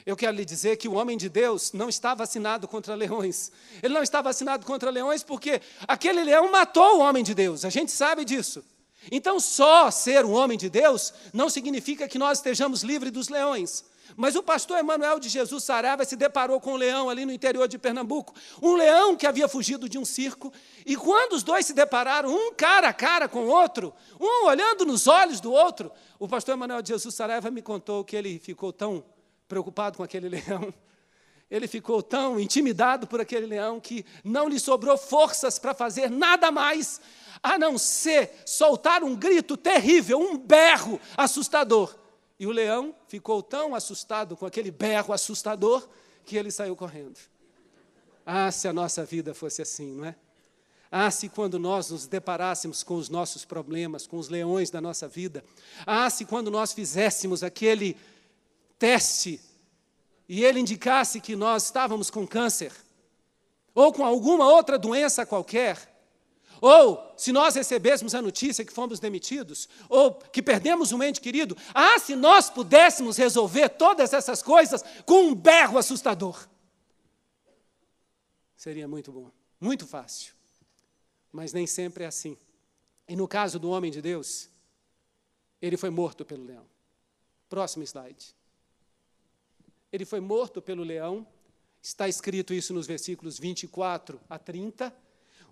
[0.05, 3.51] Eu quero lhe dizer que o homem de Deus não está vacinado contra leões.
[3.81, 7.65] Ele não está vacinado contra leões porque aquele leão matou o homem de Deus.
[7.65, 8.63] A gente sabe disso.
[9.11, 13.85] Então, só ser um homem de Deus não significa que nós estejamos livres dos leões.
[14.15, 17.67] Mas o pastor Emanuel de Jesus Saraiva se deparou com um leão ali no interior
[17.67, 20.53] de Pernambuco, um leão que havia fugido de um circo,
[20.85, 24.85] e quando os dois se depararam, um cara a cara com o outro, um olhando
[24.85, 28.71] nos olhos do outro, o pastor Emanuel de Jesus Saraiva me contou que ele ficou
[28.71, 29.03] tão
[29.47, 30.73] preocupado com aquele leão,
[31.49, 36.51] ele ficou tão intimidado por aquele leão que não lhe sobrou forças para fazer nada
[36.51, 36.99] mais
[37.53, 41.95] a não ser soltar um grito terrível, um berro assustador.
[42.39, 45.87] E o leão ficou tão assustado com aquele berro assustador
[46.25, 47.17] que ele saiu correndo.
[48.25, 50.15] Ah, se a nossa vida fosse assim, não é?
[50.91, 55.07] Ah, se quando nós nos deparássemos com os nossos problemas, com os leões da nossa
[55.07, 55.43] vida,
[55.85, 57.97] ah, se quando nós fizéssemos aquele
[58.79, 59.41] teste
[60.29, 62.71] e ele indicasse que nós estávamos com câncer,
[63.73, 65.96] ou com alguma outra doença qualquer,
[66.61, 71.57] ou se nós recebêssemos a notícia que fomos demitidos, ou que perdemos um ente querido,
[71.73, 76.47] ah, se nós pudéssemos resolver todas essas coisas com um berro assustador.
[78.55, 80.33] Seria muito bom, muito fácil.
[81.31, 82.37] Mas nem sempre é assim.
[83.07, 84.49] E no caso do homem de Deus,
[85.61, 86.65] ele foi morto pelo leão.
[87.47, 88.35] Próximo slide.
[89.91, 91.25] Ele foi morto pelo leão.
[91.81, 94.93] Está escrito isso nos versículos 24 a 30.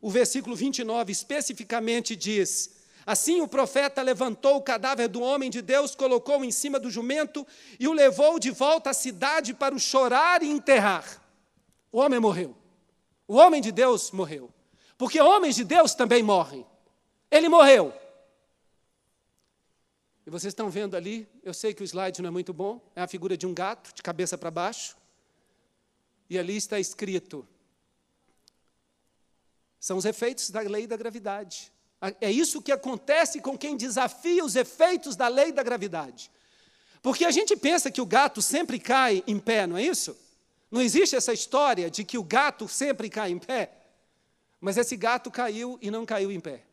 [0.02, 5.96] O versículo 29 especificamente diz: Assim o profeta levantou o cadáver do homem de Deus,
[5.96, 7.46] colocou em cima do jumento
[7.80, 11.22] e o levou de volta à cidade para o chorar e enterrar.
[11.92, 12.56] O homem morreu.
[13.28, 14.52] O homem de Deus morreu.
[14.98, 16.66] Porque homens de Deus também morrem.
[17.30, 17.94] Ele morreu.
[20.26, 23.02] E vocês estão vendo ali, eu sei que o slide não é muito bom, é
[23.02, 24.98] a figura de um gato, de cabeça para baixo.
[26.28, 27.48] E ali está escrito:
[29.86, 31.72] são os efeitos da lei da gravidade.
[32.20, 36.32] É isso que acontece com quem desafia os efeitos da lei da gravidade.
[37.04, 40.18] Porque a gente pensa que o gato sempre cai em pé, não é isso?
[40.72, 43.74] Não existe essa história de que o gato sempre cai em pé.
[44.60, 46.64] Mas esse gato caiu e não caiu em pé.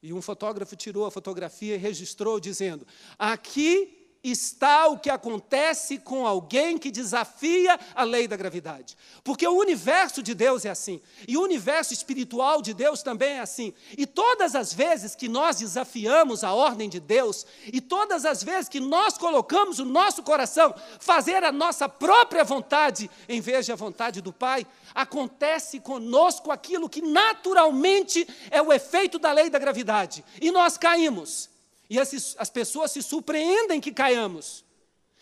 [0.00, 2.86] E um fotógrafo tirou a fotografia e registrou, dizendo:
[3.18, 8.96] Aqui está o que acontece com alguém que desafia a lei da gravidade.
[9.22, 13.40] Porque o universo de Deus é assim, e o universo espiritual de Deus também é
[13.40, 13.74] assim.
[13.98, 18.68] E todas as vezes que nós desafiamos a ordem de Deus, e todas as vezes
[18.68, 24.22] que nós colocamos o nosso coração fazer a nossa própria vontade em vez da vontade
[24.22, 30.50] do Pai, acontece conosco aquilo que naturalmente é o efeito da lei da gravidade, e
[30.50, 31.53] nós caímos.
[31.88, 34.64] E as, as pessoas se surpreendem que caiamos.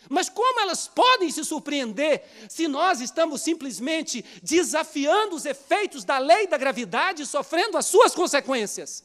[0.09, 6.47] Mas como elas podem se surpreender se nós estamos simplesmente desafiando os efeitos da lei
[6.47, 9.03] da gravidade e sofrendo as suas consequências?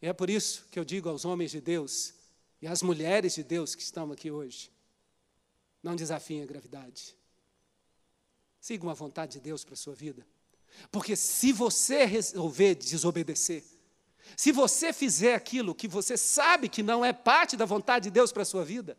[0.00, 2.14] E é por isso que eu digo aos homens de Deus
[2.60, 4.70] e às mulheres de Deus que estão aqui hoje:
[5.82, 7.16] não desafiem a gravidade.
[8.60, 10.26] Sigam a vontade de Deus para a sua vida.
[10.90, 13.64] Porque se você resolver desobedecer,
[14.34, 18.32] se você fizer aquilo que você sabe que não é parte da vontade de Deus
[18.32, 18.96] para a sua vida,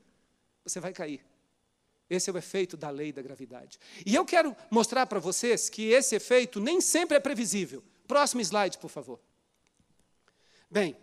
[0.64, 1.26] você vai cair.
[2.10, 3.78] Esse é o efeito da lei da gravidade.
[4.06, 7.84] E eu quero mostrar para vocês que esse efeito nem sempre é previsível.
[8.08, 9.20] Próximo slide, por favor.
[10.70, 10.96] Bem,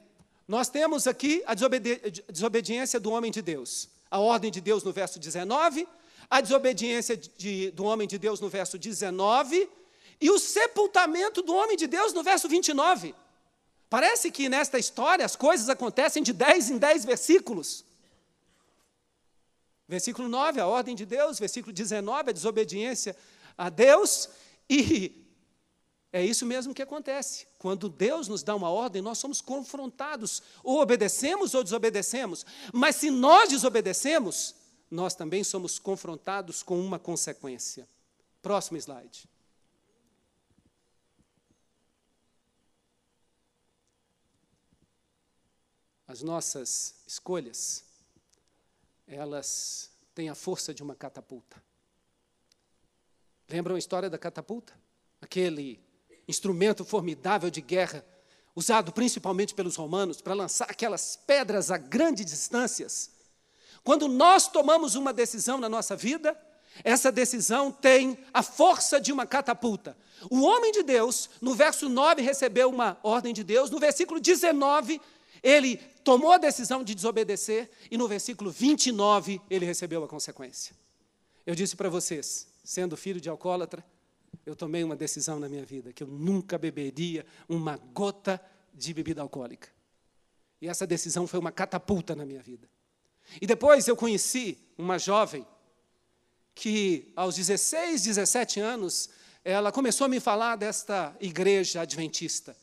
[0.48, 3.88] nós temos aqui a desobedi desobediência do homem de Deus.
[4.10, 5.86] A ordem de Deus no verso 19,
[6.30, 9.68] a desobediência de, do homem de Deus no verso 19
[10.20, 13.14] e o sepultamento do homem de Deus no verso 29.
[13.94, 17.84] Parece que nesta história as coisas acontecem de 10 em 10 versículos.
[19.86, 21.38] Versículo 9, a ordem de Deus.
[21.38, 23.14] Versículo 19, a desobediência
[23.56, 24.28] a Deus.
[24.68, 25.24] E
[26.12, 27.46] é isso mesmo que acontece.
[27.56, 30.42] Quando Deus nos dá uma ordem, nós somos confrontados.
[30.64, 32.44] Ou obedecemos ou desobedecemos.
[32.72, 34.56] Mas se nós desobedecemos,
[34.90, 37.86] nós também somos confrontados com uma consequência.
[38.42, 39.28] Próximo slide.
[46.14, 47.82] As nossas escolhas,
[49.04, 51.60] elas têm a força de uma catapulta.
[53.50, 54.72] Lembram a história da catapulta?
[55.20, 55.80] Aquele
[56.28, 58.06] instrumento formidável de guerra,
[58.54, 63.10] usado principalmente pelos romanos para lançar aquelas pedras a grandes distâncias.
[63.82, 66.40] Quando nós tomamos uma decisão na nossa vida,
[66.84, 69.96] essa decisão tem a força de uma catapulta.
[70.30, 75.00] O homem de Deus, no verso 9, recebeu uma ordem de Deus, no versículo 19,
[75.42, 80.76] ele tomou a decisão de desobedecer e no versículo 29 ele recebeu a consequência.
[81.46, 83.84] Eu disse para vocês, sendo filho de alcoólatra,
[84.44, 88.40] eu tomei uma decisão na minha vida, que eu nunca beberia uma gota
[88.74, 89.68] de bebida alcoólica.
[90.60, 92.68] E essa decisão foi uma catapulta na minha vida.
[93.40, 95.46] E depois eu conheci uma jovem
[96.54, 99.10] que, aos 16, 17 anos,
[99.44, 102.56] ela começou a me falar desta igreja adventista.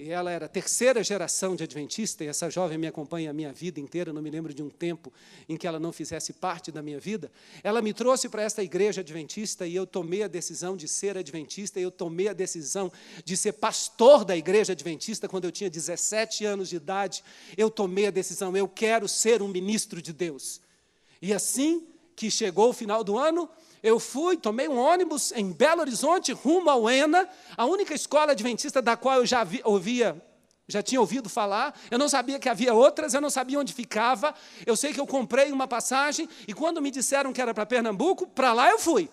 [0.00, 3.80] E ela era terceira geração de adventista, e essa jovem me acompanha a minha vida
[3.80, 5.12] inteira, não me lembro de um tempo
[5.48, 7.32] em que ela não fizesse parte da minha vida.
[7.64, 11.80] Ela me trouxe para esta igreja adventista e eu tomei a decisão de ser adventista,
[11.80, 12.92] e eu tomei a decisão
[13.24, 17.24] de ser pastor da igreja adventista quando eu tinha 17 anos de idade.
[17.56, 20.60] Eu tomei a decisão, eu quero ser um ministro de Deus.
[21.20, 21.84] E assim
[22.14, 23.50] que chegou o final do ano,
[23.82, 28.82] eu fui, tomei um ônibus em Belo Horizonte, rumo ao ENA, a única escola adventista
[28.82, 30.20] da qual eu já vi, ouvia,
[30.66, 31.78] já tinha ouvido falar.
[31.90, 34.34] Eu não sabia que havia outras, eu não sabia onde ficava.
[34.66, 38.26] Eu sei que eu comprei uma passagem e quando me disseram que era para Pernambuco,
[38.26, 39.10] para lá eu fui.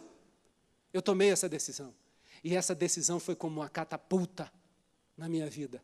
[0.94, 1.94] Eu tomei essa decisão.
[2.44, 4.52] E essa decisão foi como uma catapulta
[5.18, 5.82] na minha vida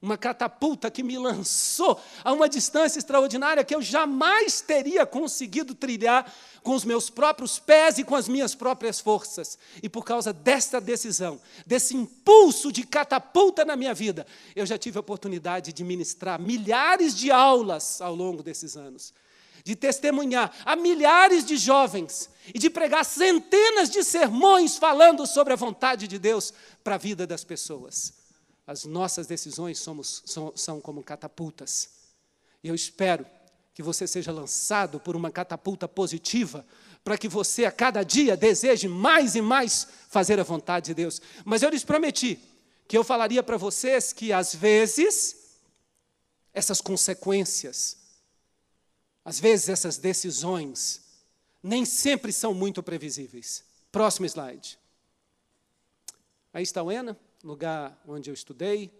[0.00, 6.32] uma catapulta que me lançou a uma distância extraordinária que eu jamais teria conseguido trilhar
[6.62, 9.58] com os meus próprios pés e com as minhas próprias forças.
[9.82, 14.98] E por causa desta decisão, desse impulso de catapulta na minha vida, eu já tive
[14.98, 19.12] a oportunidade de ministrar milhares de aulas ao longo desses anos,
[19.64, 25.56] de testemunhar a milhares de jovens e de pregar centenas de sermões falando sobre a
[25.56, 28.17] vontade de Deus para a vida das pessoas
[28.68, 31.88] as nossas decisões somos, são, são como catapultas.
[32.62, 33.26] E eu espero
[33.72, 36.66] que você seja lançado por uma catapulta positiva,
[37.02, 41.18] para que você a cada dia deseje mais e mais fazer a vontade de Deus.
[41.46, 42.38] Mas eu lhes prometi
[42.86, 45.56] que eu falaria para vocês que às vezes
[46.52, 47.96] essas consequências,
[49.24, 51.00] às vezes essas decisões,
[51.62, 53.64] nem sempre são muito previsíveis.
[53.90, 54.78] Próximo slide.
[56.52, 58.92] Aí está o Ena lugar onde eu estudei,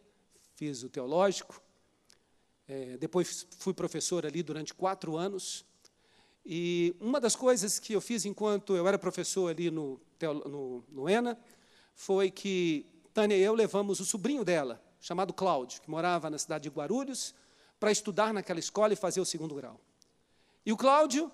[0.54, 1.62] fiz o teológico.
[2.66, 5.64] É, depois fui professor ali durante quatro anos.
[6.44, 10.00] E uma das coisas que eu fiz enquanto eu era professor ali no,
[10.46, 11.38] no, no ENA
[11.94, 16.64] foi que Tânia e eu levamos o sobrinho dela, chamado Cláudio, que morava na cidade
[16.64, 17.34] de Guarulhos,
[17.78, 19.80] para estudar naquela escola e fazer o segundo grau.
[20.64, 21.30] E o Cláudio,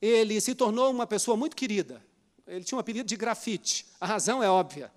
[0.00, 2.04] ele se tornou uma pessoa muito querida.
[2.46, 3.86] Ele tinha um apelido de grafite.
[4.00, 4.92] A razão é óbvia.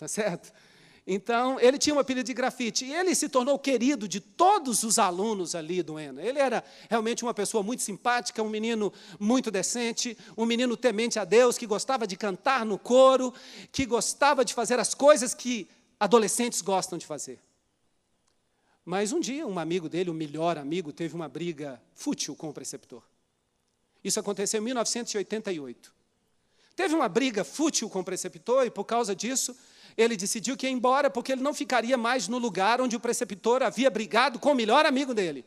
[0.00, 0.50] Tá certo?
[1.06, 4.98] Então, ele tinha um apelido de grafite e ele se tornou querido de todos os
[4.98, 6.22] alunos ali do ENA.
[6.22, 11.24] Ele era realmente uma pessoa muito simpática, um menino muito decente, um menino temente a
[11.26, 13.34] Deus, que gostava de cantar no coro,
[13.70, 17.38] que gostava de fazer as coisas que adolescentes gostam de fazer.
[18.86, 22.54] Mas um dia, um amigo dele, o melhor amigo, teve uma briga fútil com o
[22.54, 23.02] preceptor.
[24.02, 25.92] Isso aconteceu em 1988.
[26.74, 29.54] Teve uma briga fútil com o preceptor e, por causa disso,
[29.96, 33.62] ele decidiu que ia embora porque ele não ficaria mais no lugar onde o preceptor
[33.62, 35.44] havia brigado com o melhor amigo dele.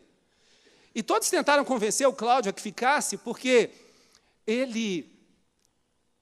[0.96, 3.72] E todos tentaram convencer o Cláudio a que ficasse, porque
[4.46, 5.12] ele,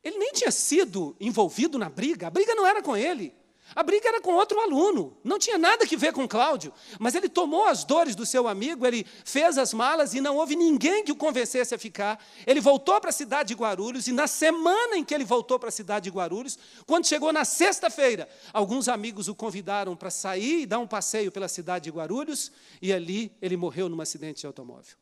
[0.04, 3.34] ele nem tinha sido envolvido na briga, a briga não era com ele.
[3.76, 7.30] A briga era com outro aluno, não tinha nada que ver com Cláudio, mas ele
[7.30, 11.12] tomou as dores do seu amigo, ele fez as malas e não houve ninguém que
[11.12, 12.24] o convencesse a ficar.
[12.46, 15.70] Ele voltou para a cidade de Guarulhos e na semana em que ele voltou para
[15.70, 20.66] a cidade de Guarulhos, quando chegou na sexta-feira, alguns amigos o convidaram para sair e
[20.66, 24.96] dar um passeio pela cidade de Guarulhos e ali ele morreu num acidente de automóvel.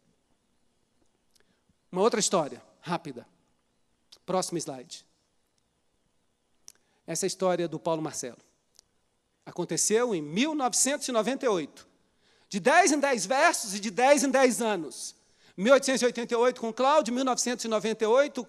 [1.92, 3.28] Uma outra história, rápida.
[4.26, 5.06] Próximo slide.
[7.08, 8.38] Essa é a história do Paulo Marcelo.
[9.50, 11.88] Aconteceu em 1998.
[12.48, 15.16] De 10 em 10 versos e de 10 em 10 anos.
[15.58, 18.48] 1888 com Cláudio, 1998,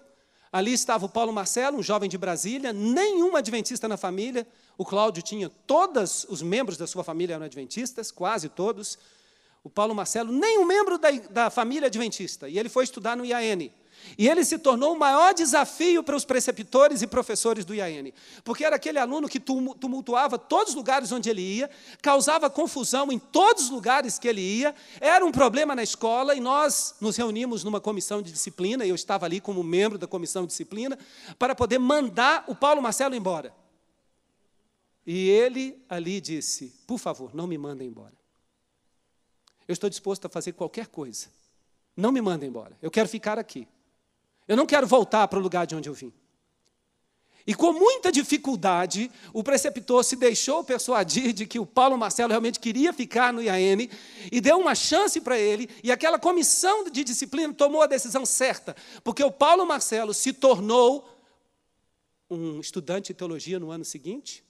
[0.51, 4.47] ali estava o Paulo Marcelo, um jovem de Brasília, nenhum adventista na família.
[4.77, 8.97] O Cláudio tinha, todos os membros da sua família eram adventistas, quase todos.
[9.63, 12.47] O Paulo Marcelo, nenhum membro da, da família adventista.
[12.47, 13.69] E ele foi estudar no IAN.
[14.17, 18.11] E ele se tornou o maior desafio para os preceptores e professores do IAN,
[18.43, 21.69] porque era aquele aluno que tumultuava todos os lugares onde ele ia,
[22.01, 26.39] causava confusão em todos os lugares que ele ia, era um problema na escola, e
[26.39, 30.43] nós nos reunimos numa comissão de disciplina, e eu estava ali como membro da comissão
[30.43, 30.97] de disciplina,
[31.37, 33.53] para poder mandar o Paulo Marcelo embora.
[35.05, 38.13] E ele ali disse: Por favor, não me mandem embora.
[39.67, 41.27] Eu estou disposto a fazer qualquer coisa.
[41.95, 42.77] Não me mandem embora.
[42.81, 43.67] Eu quero ficar aqui.
[44.51, 46.11] Eu não quero voltar para o lugar de onde eu vim.
[47.47, 52.59] E com muita dificuldade, o preceptor se deixou persuadir de que o Paulo Marcelo realmente
[52.59, 53.87] queria ficar no IAN
[54.29, 58.75] e deu uma chance para ele, e aquela comissão de disciplina tomou a decisão certa,
[59.05, 61.09] porque o Paulo Marcelo se tornou
[62.29, 64.43] um estudante de teologia no ano seguinte,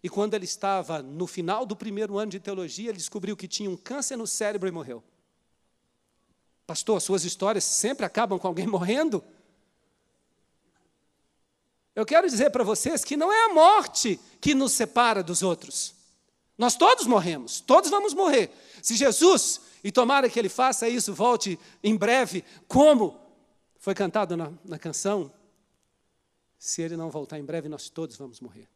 [0.00, 3.68] e quando ele estava no final do primeiro ano de teologia, ele descobriu que tinha
[3.68, 5.02] um câncer no cérebro e morreu.
[6.72, 9.22] Pastor, suas histórias sempre acabam com alguém morrendo?
[11.94, 15.94] Eu quero dizer para vocês que não é a morte que nos separa dos outros.
[16.56, 18.50] Nós todos morremos, todos vamos morrer.
[18.82, 23.20] Se Jesus, e tomara que ele faça isso, volte em breve, como
[23.78, 25.30] foi cantado na, na canção,
[26.58, 28.66] se ele não voltar em breve, nós todos vamos morrer.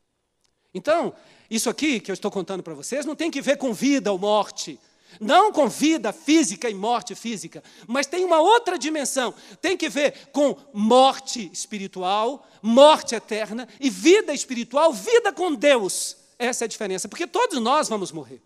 [0.75, 1.15] Então,
[1.49, 4.19] isso aqui que eu estou contando para vocês não tem que ver com vida ou
[4.19, 4.79] morte.
[5.21, 9.35] Não com vida física e morte física, mas tem uma outra dimensão.
[9.61, 16.17] Tem que ver com morte espiritual, morte eterna e vida espiritual, vida com Deus.
[16.39, 18.43] Essa é a diferença, porque todos nós vamos morrer.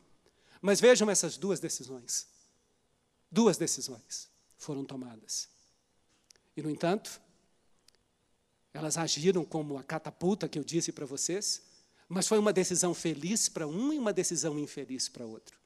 [0.60, 2.26] Mas vejam essas duas decisões.
[3.30, 5.48] Duas decisões foram tomadas.
[6.56, 7.20] E, no entanto,
[8.72, 11.62] elas agiram como a catapulta que eu disse para vocês,
[12.08, 15.59] mas foi uma decisão feliz para um e uma decisão infeliz para outro.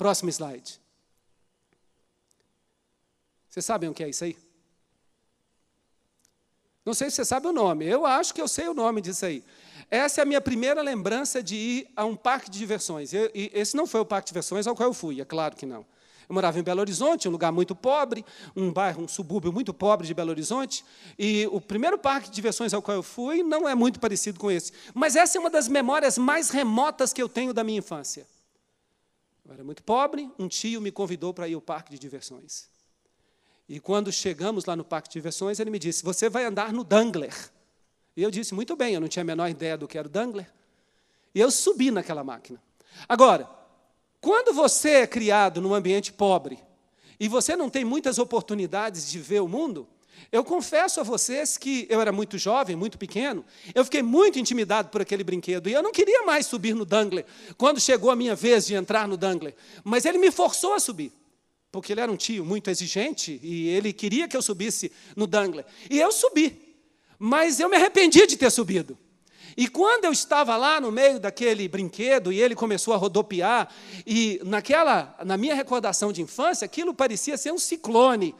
[0.00, 0.80] Próximo slide.
[3.50, 4.34] Vocês sabem o que é isso aí?
[6.86, 9.26] Não sei se você sabe o nome, eu acho que eu sei o nome disso
[9.26, 9.44] aí.
[9.90, 13.12] Essa é a minha primeira lembrança de ir a um parque de diversões.
[13.12, 15.66] Eu, esse não foi o parque de diversões ao qual eu fui, é claro que
[15.66, 15.84] não.
[16.26, 18.24] Eu morava em Belo Horizonte, um lugar muito pobre,
[18.56, 20.82] um bairro, um subúrbio muito pobre de Belo Horizonte,
[21.18, 24.50] e o primeiro parque de diversões ao qual eu fui não é muito parecido com
[24.50, 24.72] esse.
[24.94, 28.26] Mas essa é uma das memórias mais remotas que eu tenho da minha infância.
[29.50, 32.68] Eu era muito pobre, um tio me convidou para ir ao parque de diversões.
[33.68, 36.84] E quando chegamos lá no parque de diversões, ele me disse: Você vai andar no
[36.84, 37.34] Dangler.
[38.16, 40.10] E eu disse: Muito bem, eu não tinha a menor ideia do que era o
[40.10, 40.48] Dangler.
[41.34, 42.62] E eu subi naquela máquina.
[43.08, 43.50] Agora,
[44.20, 46.62] quando você é criado num ambiente pobre
[47.18, 49.88] e você não tem muitas oportunidades de ver o mundo,
[50.32, 53.44] eu confesso a vocês que eu era muito jovem, muito pequeno,
[53.74, 57.24] eu fiquei muito intimidado por aquele brinquedo e eu não queria mais subir no Dangler
[57.56, 59.54] quando chegou a minha vez de entrar no Dangler.
[59.82, 61.12] Mas ele me forçou a subir,
[61.72, 65.64] porque ele era um tio muito exigente e ele queria que eu subisse no Dangler.
[65.90, 66.76] E eu subi,
[67.18, 68.96] mas eu me arrependi de ter subido.
[69.56, 73.68] E quando eu estava lá no meio daquele brinquedo e ele começou a rodopiar,
[74.06, 78.34] e naquela, na minha recordação de infância, aquilo parecia ser um ciclone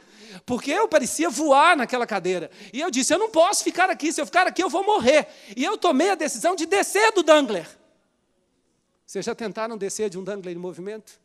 [0.45, 2.49] porque eu parecia voar naquela cadeira.
[2.73, 5.27] E eu disse: eu não posso ficar aqui, se eu ficar aqui eu vou morrer.
[5.55, 7.67] E eu tomei a decisão de descer do Dangler.
[9.05, 11.19] Vocês já tentaram descer de um Dangler em movimento?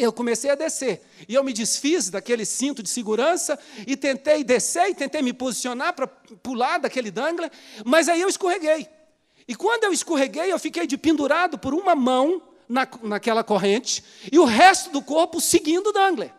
[0.00, 4.88] Eu comecei a descer e eu me desfiz daquele cinto de segurança e tentei descer
[4.88, 7.52] e tentei me posicionar para pular daquele dangler,
[7.84, 8.88] mas aí eu escorreguei.
[9.46, 14.38] E quando eu escorreguei, eu fiquei de pendurado por uma mão na, naquela corrente e
[14.38, 16.32] o resto do corpo seguindo o dangler.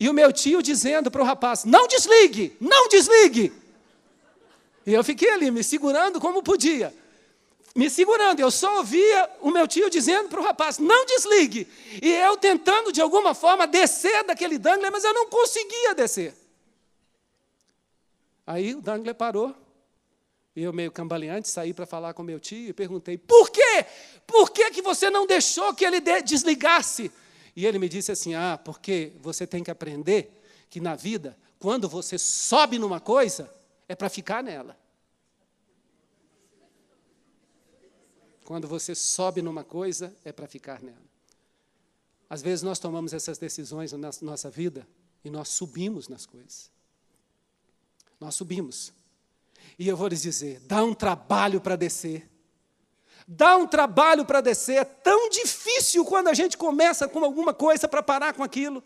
[0.00, 3.52] E o meu tio dizendo para o rapaz: não desligue, não desligue.
[4.86, 6.92] E eu fiquei ali me segurando como podia.
[7.76, 11.68] Me segurando, eu só ouvia o meu tio dizendo para o rapaz: não desligue.
[12.02, 16.34] E eu tentando de alguma forma descer daquele Dangler, mas eu não conseguia descer.
[18.46, 19.54] Aí o Dangler parou,
[20.56, 23.84] e eu, meio cambaleante, saí para falar com meu tio e perguntei: por quê?
[24.26, 27.12] Por que, que você não deixou que ele desligasse?
[27.54, 31.88] E ele me disse assim: Ah, porque você tem que aprender que na vida, quando
[31.88, 33.52] você sobe numa coisa,
[33.88, 34.78] é para ficar nela.
[38.44, 41.10] Quando você sobe numa coisa, é para ficar nela.
[42.28, 44.86] Às vezes nós tomamos essas decisões na nossa vida
[45.24, 46.70] e nós subimos nas coisas.
[48.20, 48.92] Nós subimos.
[49.78, 52.28] E eu vou lhes dizer: dá um trabalho para descer.
[53.32, 57.86] Dá um trabalho para descer, é tão difícil quando a gente começa com alguma coisa
[57.86, 58.82] para parar com aquilo.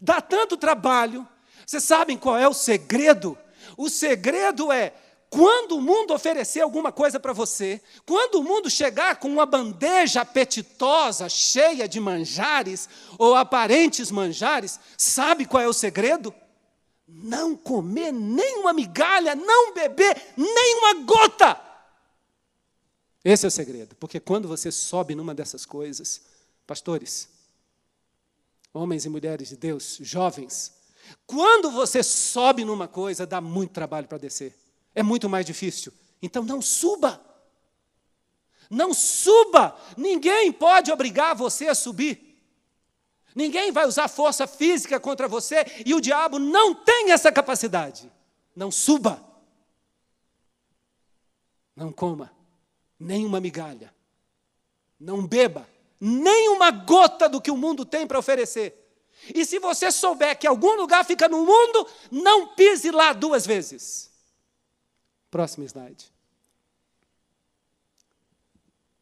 [0.00, 1.28] Dá tanto trabalho.
[1.66, 3.36] Vocês sabem qual é o segredo?
[3.76, 4.94] O segredo é
[5.28, 10.22] quando o mundo oferecer alguma coisa para você, quando o mundo chegar com uma bandeja
[10.22, 12.88] apetitosa, cheia de manjares
[13.18, 16.34] ou aparentes manjares, sabe qual é o segredo?
[17.06, 21.71] Não comer nem uma migalha, não beber nem uma gota.
[23.24, 26.22] Esse é o segredo, porque quando você sobe numa dessas coisas,
[26.66, 27.28] pastores,
[28.74, 30.74] homens e mulheres de Deus, jovens,
[31.24, 34.58] quando você sobe numa coisa, dá muito trabalho para descer.
[34.94, 35.92] É muito mais difícil.
[36.20, 37.20] Então não suba.
[38.68, 39.76] Não suba.
[39.96, 42.28] Ninguém pode obrigar você a subir.
[43.34, 48.10] Ninguém vai usar força física contra você e o diabo não tem essa capacidade.
[48.54, 49.22] Não suba.
[51.74, 52.41] Não coma
[53.02, 53.92] nem uma migalha.
[54.98, 55.66] Não beba
[56.04, 58.76] nem uma gota do que o mundo tem para oferecer.
[59.32, 64.10] E se você souber que algum lugar fica no mundo, não pise lá duas vezes.
[65.30, 66.12] Próximo slide.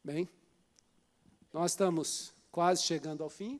[0.03, 0.29] Bem,
[1.51, 3.59] nós estamos quase chegando ao fim.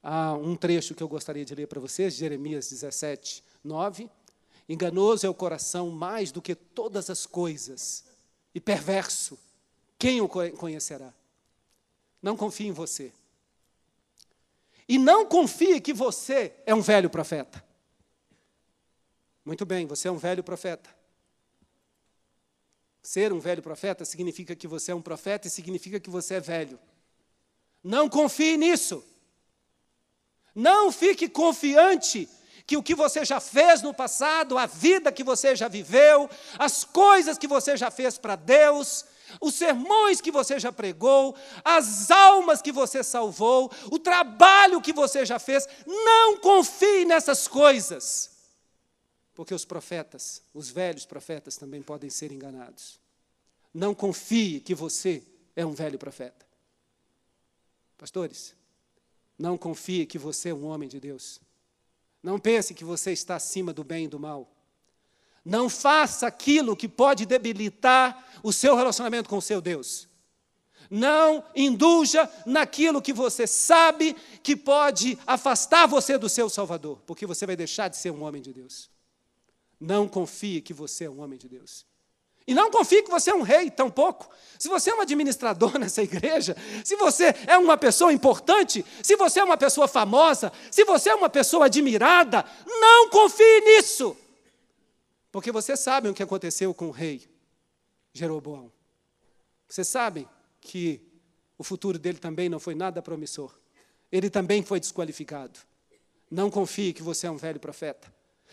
[0.00, 4.08] Há um trecho que eu gostaria de ler para vocês, Jeremias 17, 9.
[4.68, 8.04] Enganoso é o coração mais do que todas as coisas,
[8.56, 9.38] e perverso,
[9.98, 11.12] quem o conhecerá?
[12.22, 13.12] Não confie em você.
[14.88, 17.62] E não confie que você é um velho profeta.
[19.44, 20.88] Muito bem, você é um velho profeta.
[23.02, 26.40] Ser um velho profeta significa que você é um profeta e significa que você é
[26.40, 26.78] velho.
[27.84, 29.04] Não confie nisso.
[30.54, 32.26] Não fique confiante
[32.66, 36.84] que o que você já fez no passado, a vida que você já viveu, as
[36.84, 39.04] coisas que você já fez para Deus,
[39.40, 45.24] os sermões que você já pregou, as almas que você salvou, o trabalho que você
[45.24, 48.30] já fez, não confie nessas coisas.
[49.34, 52.98] Porque os profetas, os velhos profetas também podem ser enganados.
[53.72, 55.22] Não confie que você
[55.54, 56.46] é um velho profeta.
[57.98, 58.54] Pastores,
[59.38, 61.40] não confie que você é um homem de Deus.
[62.22, 64.50] Não pense que você está acima do bem e do mal.
[65.44, 70.08] Não faça aquilo que pode debilitar o seu relacionamento com o seu Deus.
[70.90, 77.46] Não indulja naquilo que você sabe que pode afastar você do seu Salvador, porque você
[77.46, 78.90] vai deixar de ser um homem de Deus.
[79.78, 81.84] Não confie que você é um homem de Deus.
[82.46, 84.30] E não confie que você é um rei, tampouco.
[84.58, 89.40] Se você é um administrador nessa igreja, se você é uma pessoa importante, se você
[89.40, 94.16] é uma pessoa famosa, se você é uma pessoa admirada, não confie nisso.
[95.32, 97.28] Porque vocês sabem o que aconteceu com o rei
[98.12, 98.70] Jeroboão.
[99.68, 100.26] Vocês sabem
[100.60, 101.00] que
[101.58, 103.54] o futuro dele também não foi nada promissor.
[104.10, 105.58] Ele também foi desqualificado.
[106.30, 108.12] Não confie que você é um velho profeta.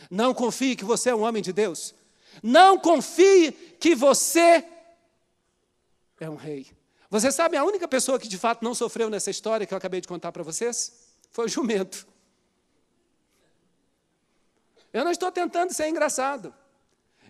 [0.10, 1.94] Não confie que você é um homem de Deus.
[2.42, 4.66] Não confie que você
[6.20, 6.72] é um rei.
[7.10, 10.02] Você sabe a única pessoa que de fato não sofreu nessa história que eu acabei
[10.02, 11.10] de contar para vocês?
[11.32, 12.08] Foi o jumento.
[14.92, 16.54] Eu não estou tentando ser engraçado.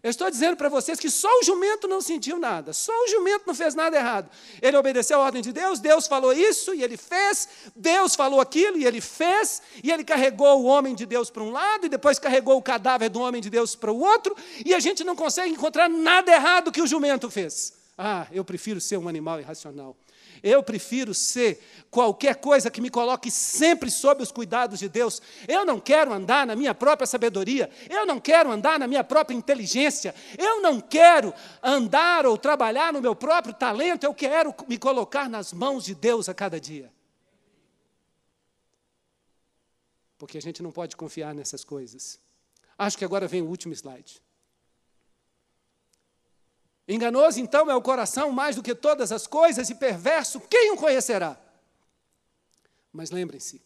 [0.04, 3.43] Eu estou dizendo para vocês que só o jumento não sentiu nada, só o jumento
[3.47, 4.30] não fez nada errado.
[4.62, 8.78] Ele obedeceu a ordem de Deus, Deus falou isso e ele fez, Deus falou aquilo
[8.78, 12.20] e ele fez, e ele carregou o homem de Deus para um lado e depois
[12.20, 14.36] carregou o cadáver do homem de Deus para o outro,
[14.66, 17.72] e a gente não consegue encontrar nada errado que o jumento fez.
[17.97, 19.95] Ah, eu prefiro ser um animal irracional.
[20.44, 25.22] Eu prefiro ser qualquer coisa que me coloque sempre sob os cuidados de Deus.
[25.48, 27.70] Eu não quero andar na minha própria sabedoria.
[27.89, 30.14] Eu não quero andar na minha própria inteligência.
[30.38, 31.34] Eu não quero
[31.64, 34.04] andar ou trabalhar no meu próprio talento.
[34.04, 36.91] Eu quero me colocar nas mãos de Deus a cada dia.
[40.18, 42.20] Porque a gente não pode confiar nessas coisas.
[42.78, 44.22] Acho que agora vem o último slide.
[46.88, 50.77] Enganoso então é o coração mais do que todas as coisas e perverso, quem o
[50.77, 51.39] conhecerá?
[52.91, 53.61] Mas lembrem-se,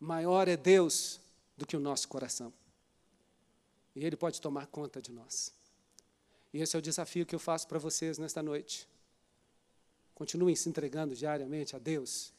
[0.00, 1.20] maior é Deus
[1.56, 2.52] do que o nosso coração.
[3.94, 5.52] E Ele pode tomar conta de nós.
[6.52, 8.88] E esse é o desafio que eu faço para vocês nesta noite.
[10.14, 12.32] Continuem se entregando diariamente a Deus.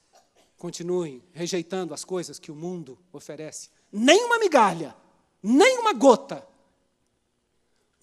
[0.58, 3.70] Continuem rejeitando as coisas que o mundo oferece.
[3.92, 4.96] Nem uma migalha,
[5.42, 6.46] nem uma gota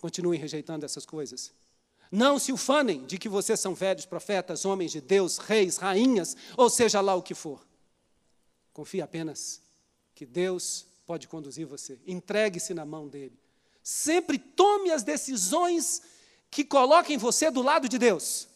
[0.00, 1.52] Continuem rejeitando essas coisas.
[2.10, 6.70] Não se ufanem de que vocês são velhos profetas, homens de Deus, reis, rainhas, ou
[6.70, 7.66] seja lá o que for.
[8.72, 9.60] Confie apenas
[10.14, 11.98] que Deus pode conduzir você.
[12.06, 13.38] Entregue-se na mão dele.
[13.82, 16.02] Sempre tome as decisões
[16.50, 18.48] que coloquem você do lado de Deus.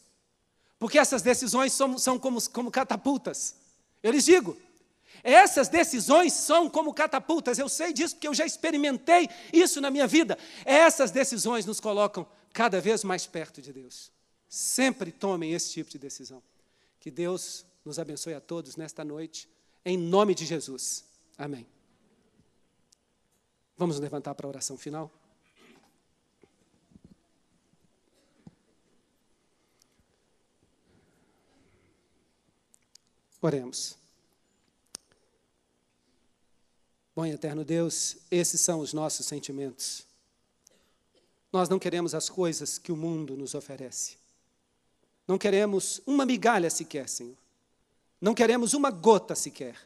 [0.79, 3.57] Porque essas decisões são, são como, como catapultas.
[4.03, 4.57] Eu lhes digo,
[5.23, 10.07] essas decisões são como catapultas, eu sei disso porque eu já experimentei isso na minha
[10.07, 10.39] vida.
[10.65, 14.11] Essas decisões nos colocam cada vez mais perto de Deus.
[14.49, 16.43] Sempre tomem esse tipo de decisão.
[16.99, 19.49] Que Deus nos abençoe a todos nesta noite,
[19.85, 21.05] em nome de Jesus.
[21.39, 21.67] Amém.
[23.77, 25.11] Vamos levantar para a oração final?
[33.41, 33.97] Oremos.
[37.27, 40.07] E eterno Deus, esses são os nossos sentimentos.
[41.53, 44.17] Nós não queremos as coisas que o mundo nos oferece.
[45.27, 47.37] Não queremos uma migalha sequer, Senhor.
[48.21, 49.77] Não queremos uma gota sequer.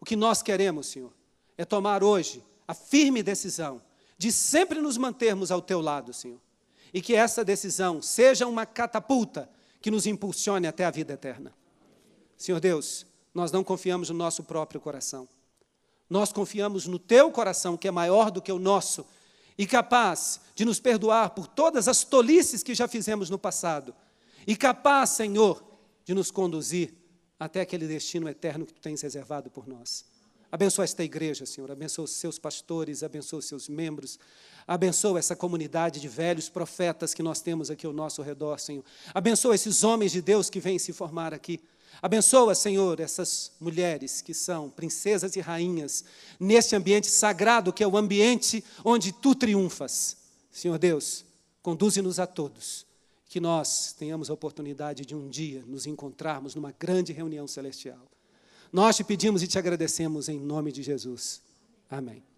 [0.00, 1.12] O que nós queremos, Senhor,
[1.56, 3.82] é tomar hoje a firme decisão
[4.16, 6.40] de sempre nos mantermos ao teu lado, Senhor.
[6.92, 9.48] e que essa decisão seja uma catapulta
[9.80, 11.54] que nos impulsione até a vida eterna.
[12.36, 15.28] Senhor Deus, nós não confiamos no nosso próprio coração.
[16.10, 19.06] Nós confiamos no teu coração, que é maior do que o nosso
[19.56, 23.94] e capaz de nos perdoar por todas as tolices que já fizemos no passado,
[24.46, 25.62] e capaz, Senhor,
[26.04, 26.94] de nos conduzir
[27.38, 30.04] até aquele destino eterno que tu tens reservado por nós.
[30.50, 34.18] Abençoa esta igreja, Senhor, abençoa os seus pastores, abençoa os seus membros,
[34.66, 38.84] abençoa essa comunidade de velhos profetas que nós temos aqui ao nosso redor, Senhor.
[39.14, 41.60] Abençoa esses homens de Deus que vêm se formar aqui.
[42.02, 46.04] Abençoa, Senhor, essas mulheres que são princesas e rainhas
[46.38, 50.16] nesse ambiente sagrado que é o ambiente onde tu triunfas.
[50.50, 51.24] Senhor Deus,
[51.62, 52.86] conduze-nos a todos,
[53.28, 58.10] que nós tenhamos a oportunidade de um dia nos encontrarmos numa grande reunião celestial.
[58.72, 61.42] Nós te pedimos e te agradecemos em nome de Jesus.
[61.90, 62.29] Amém.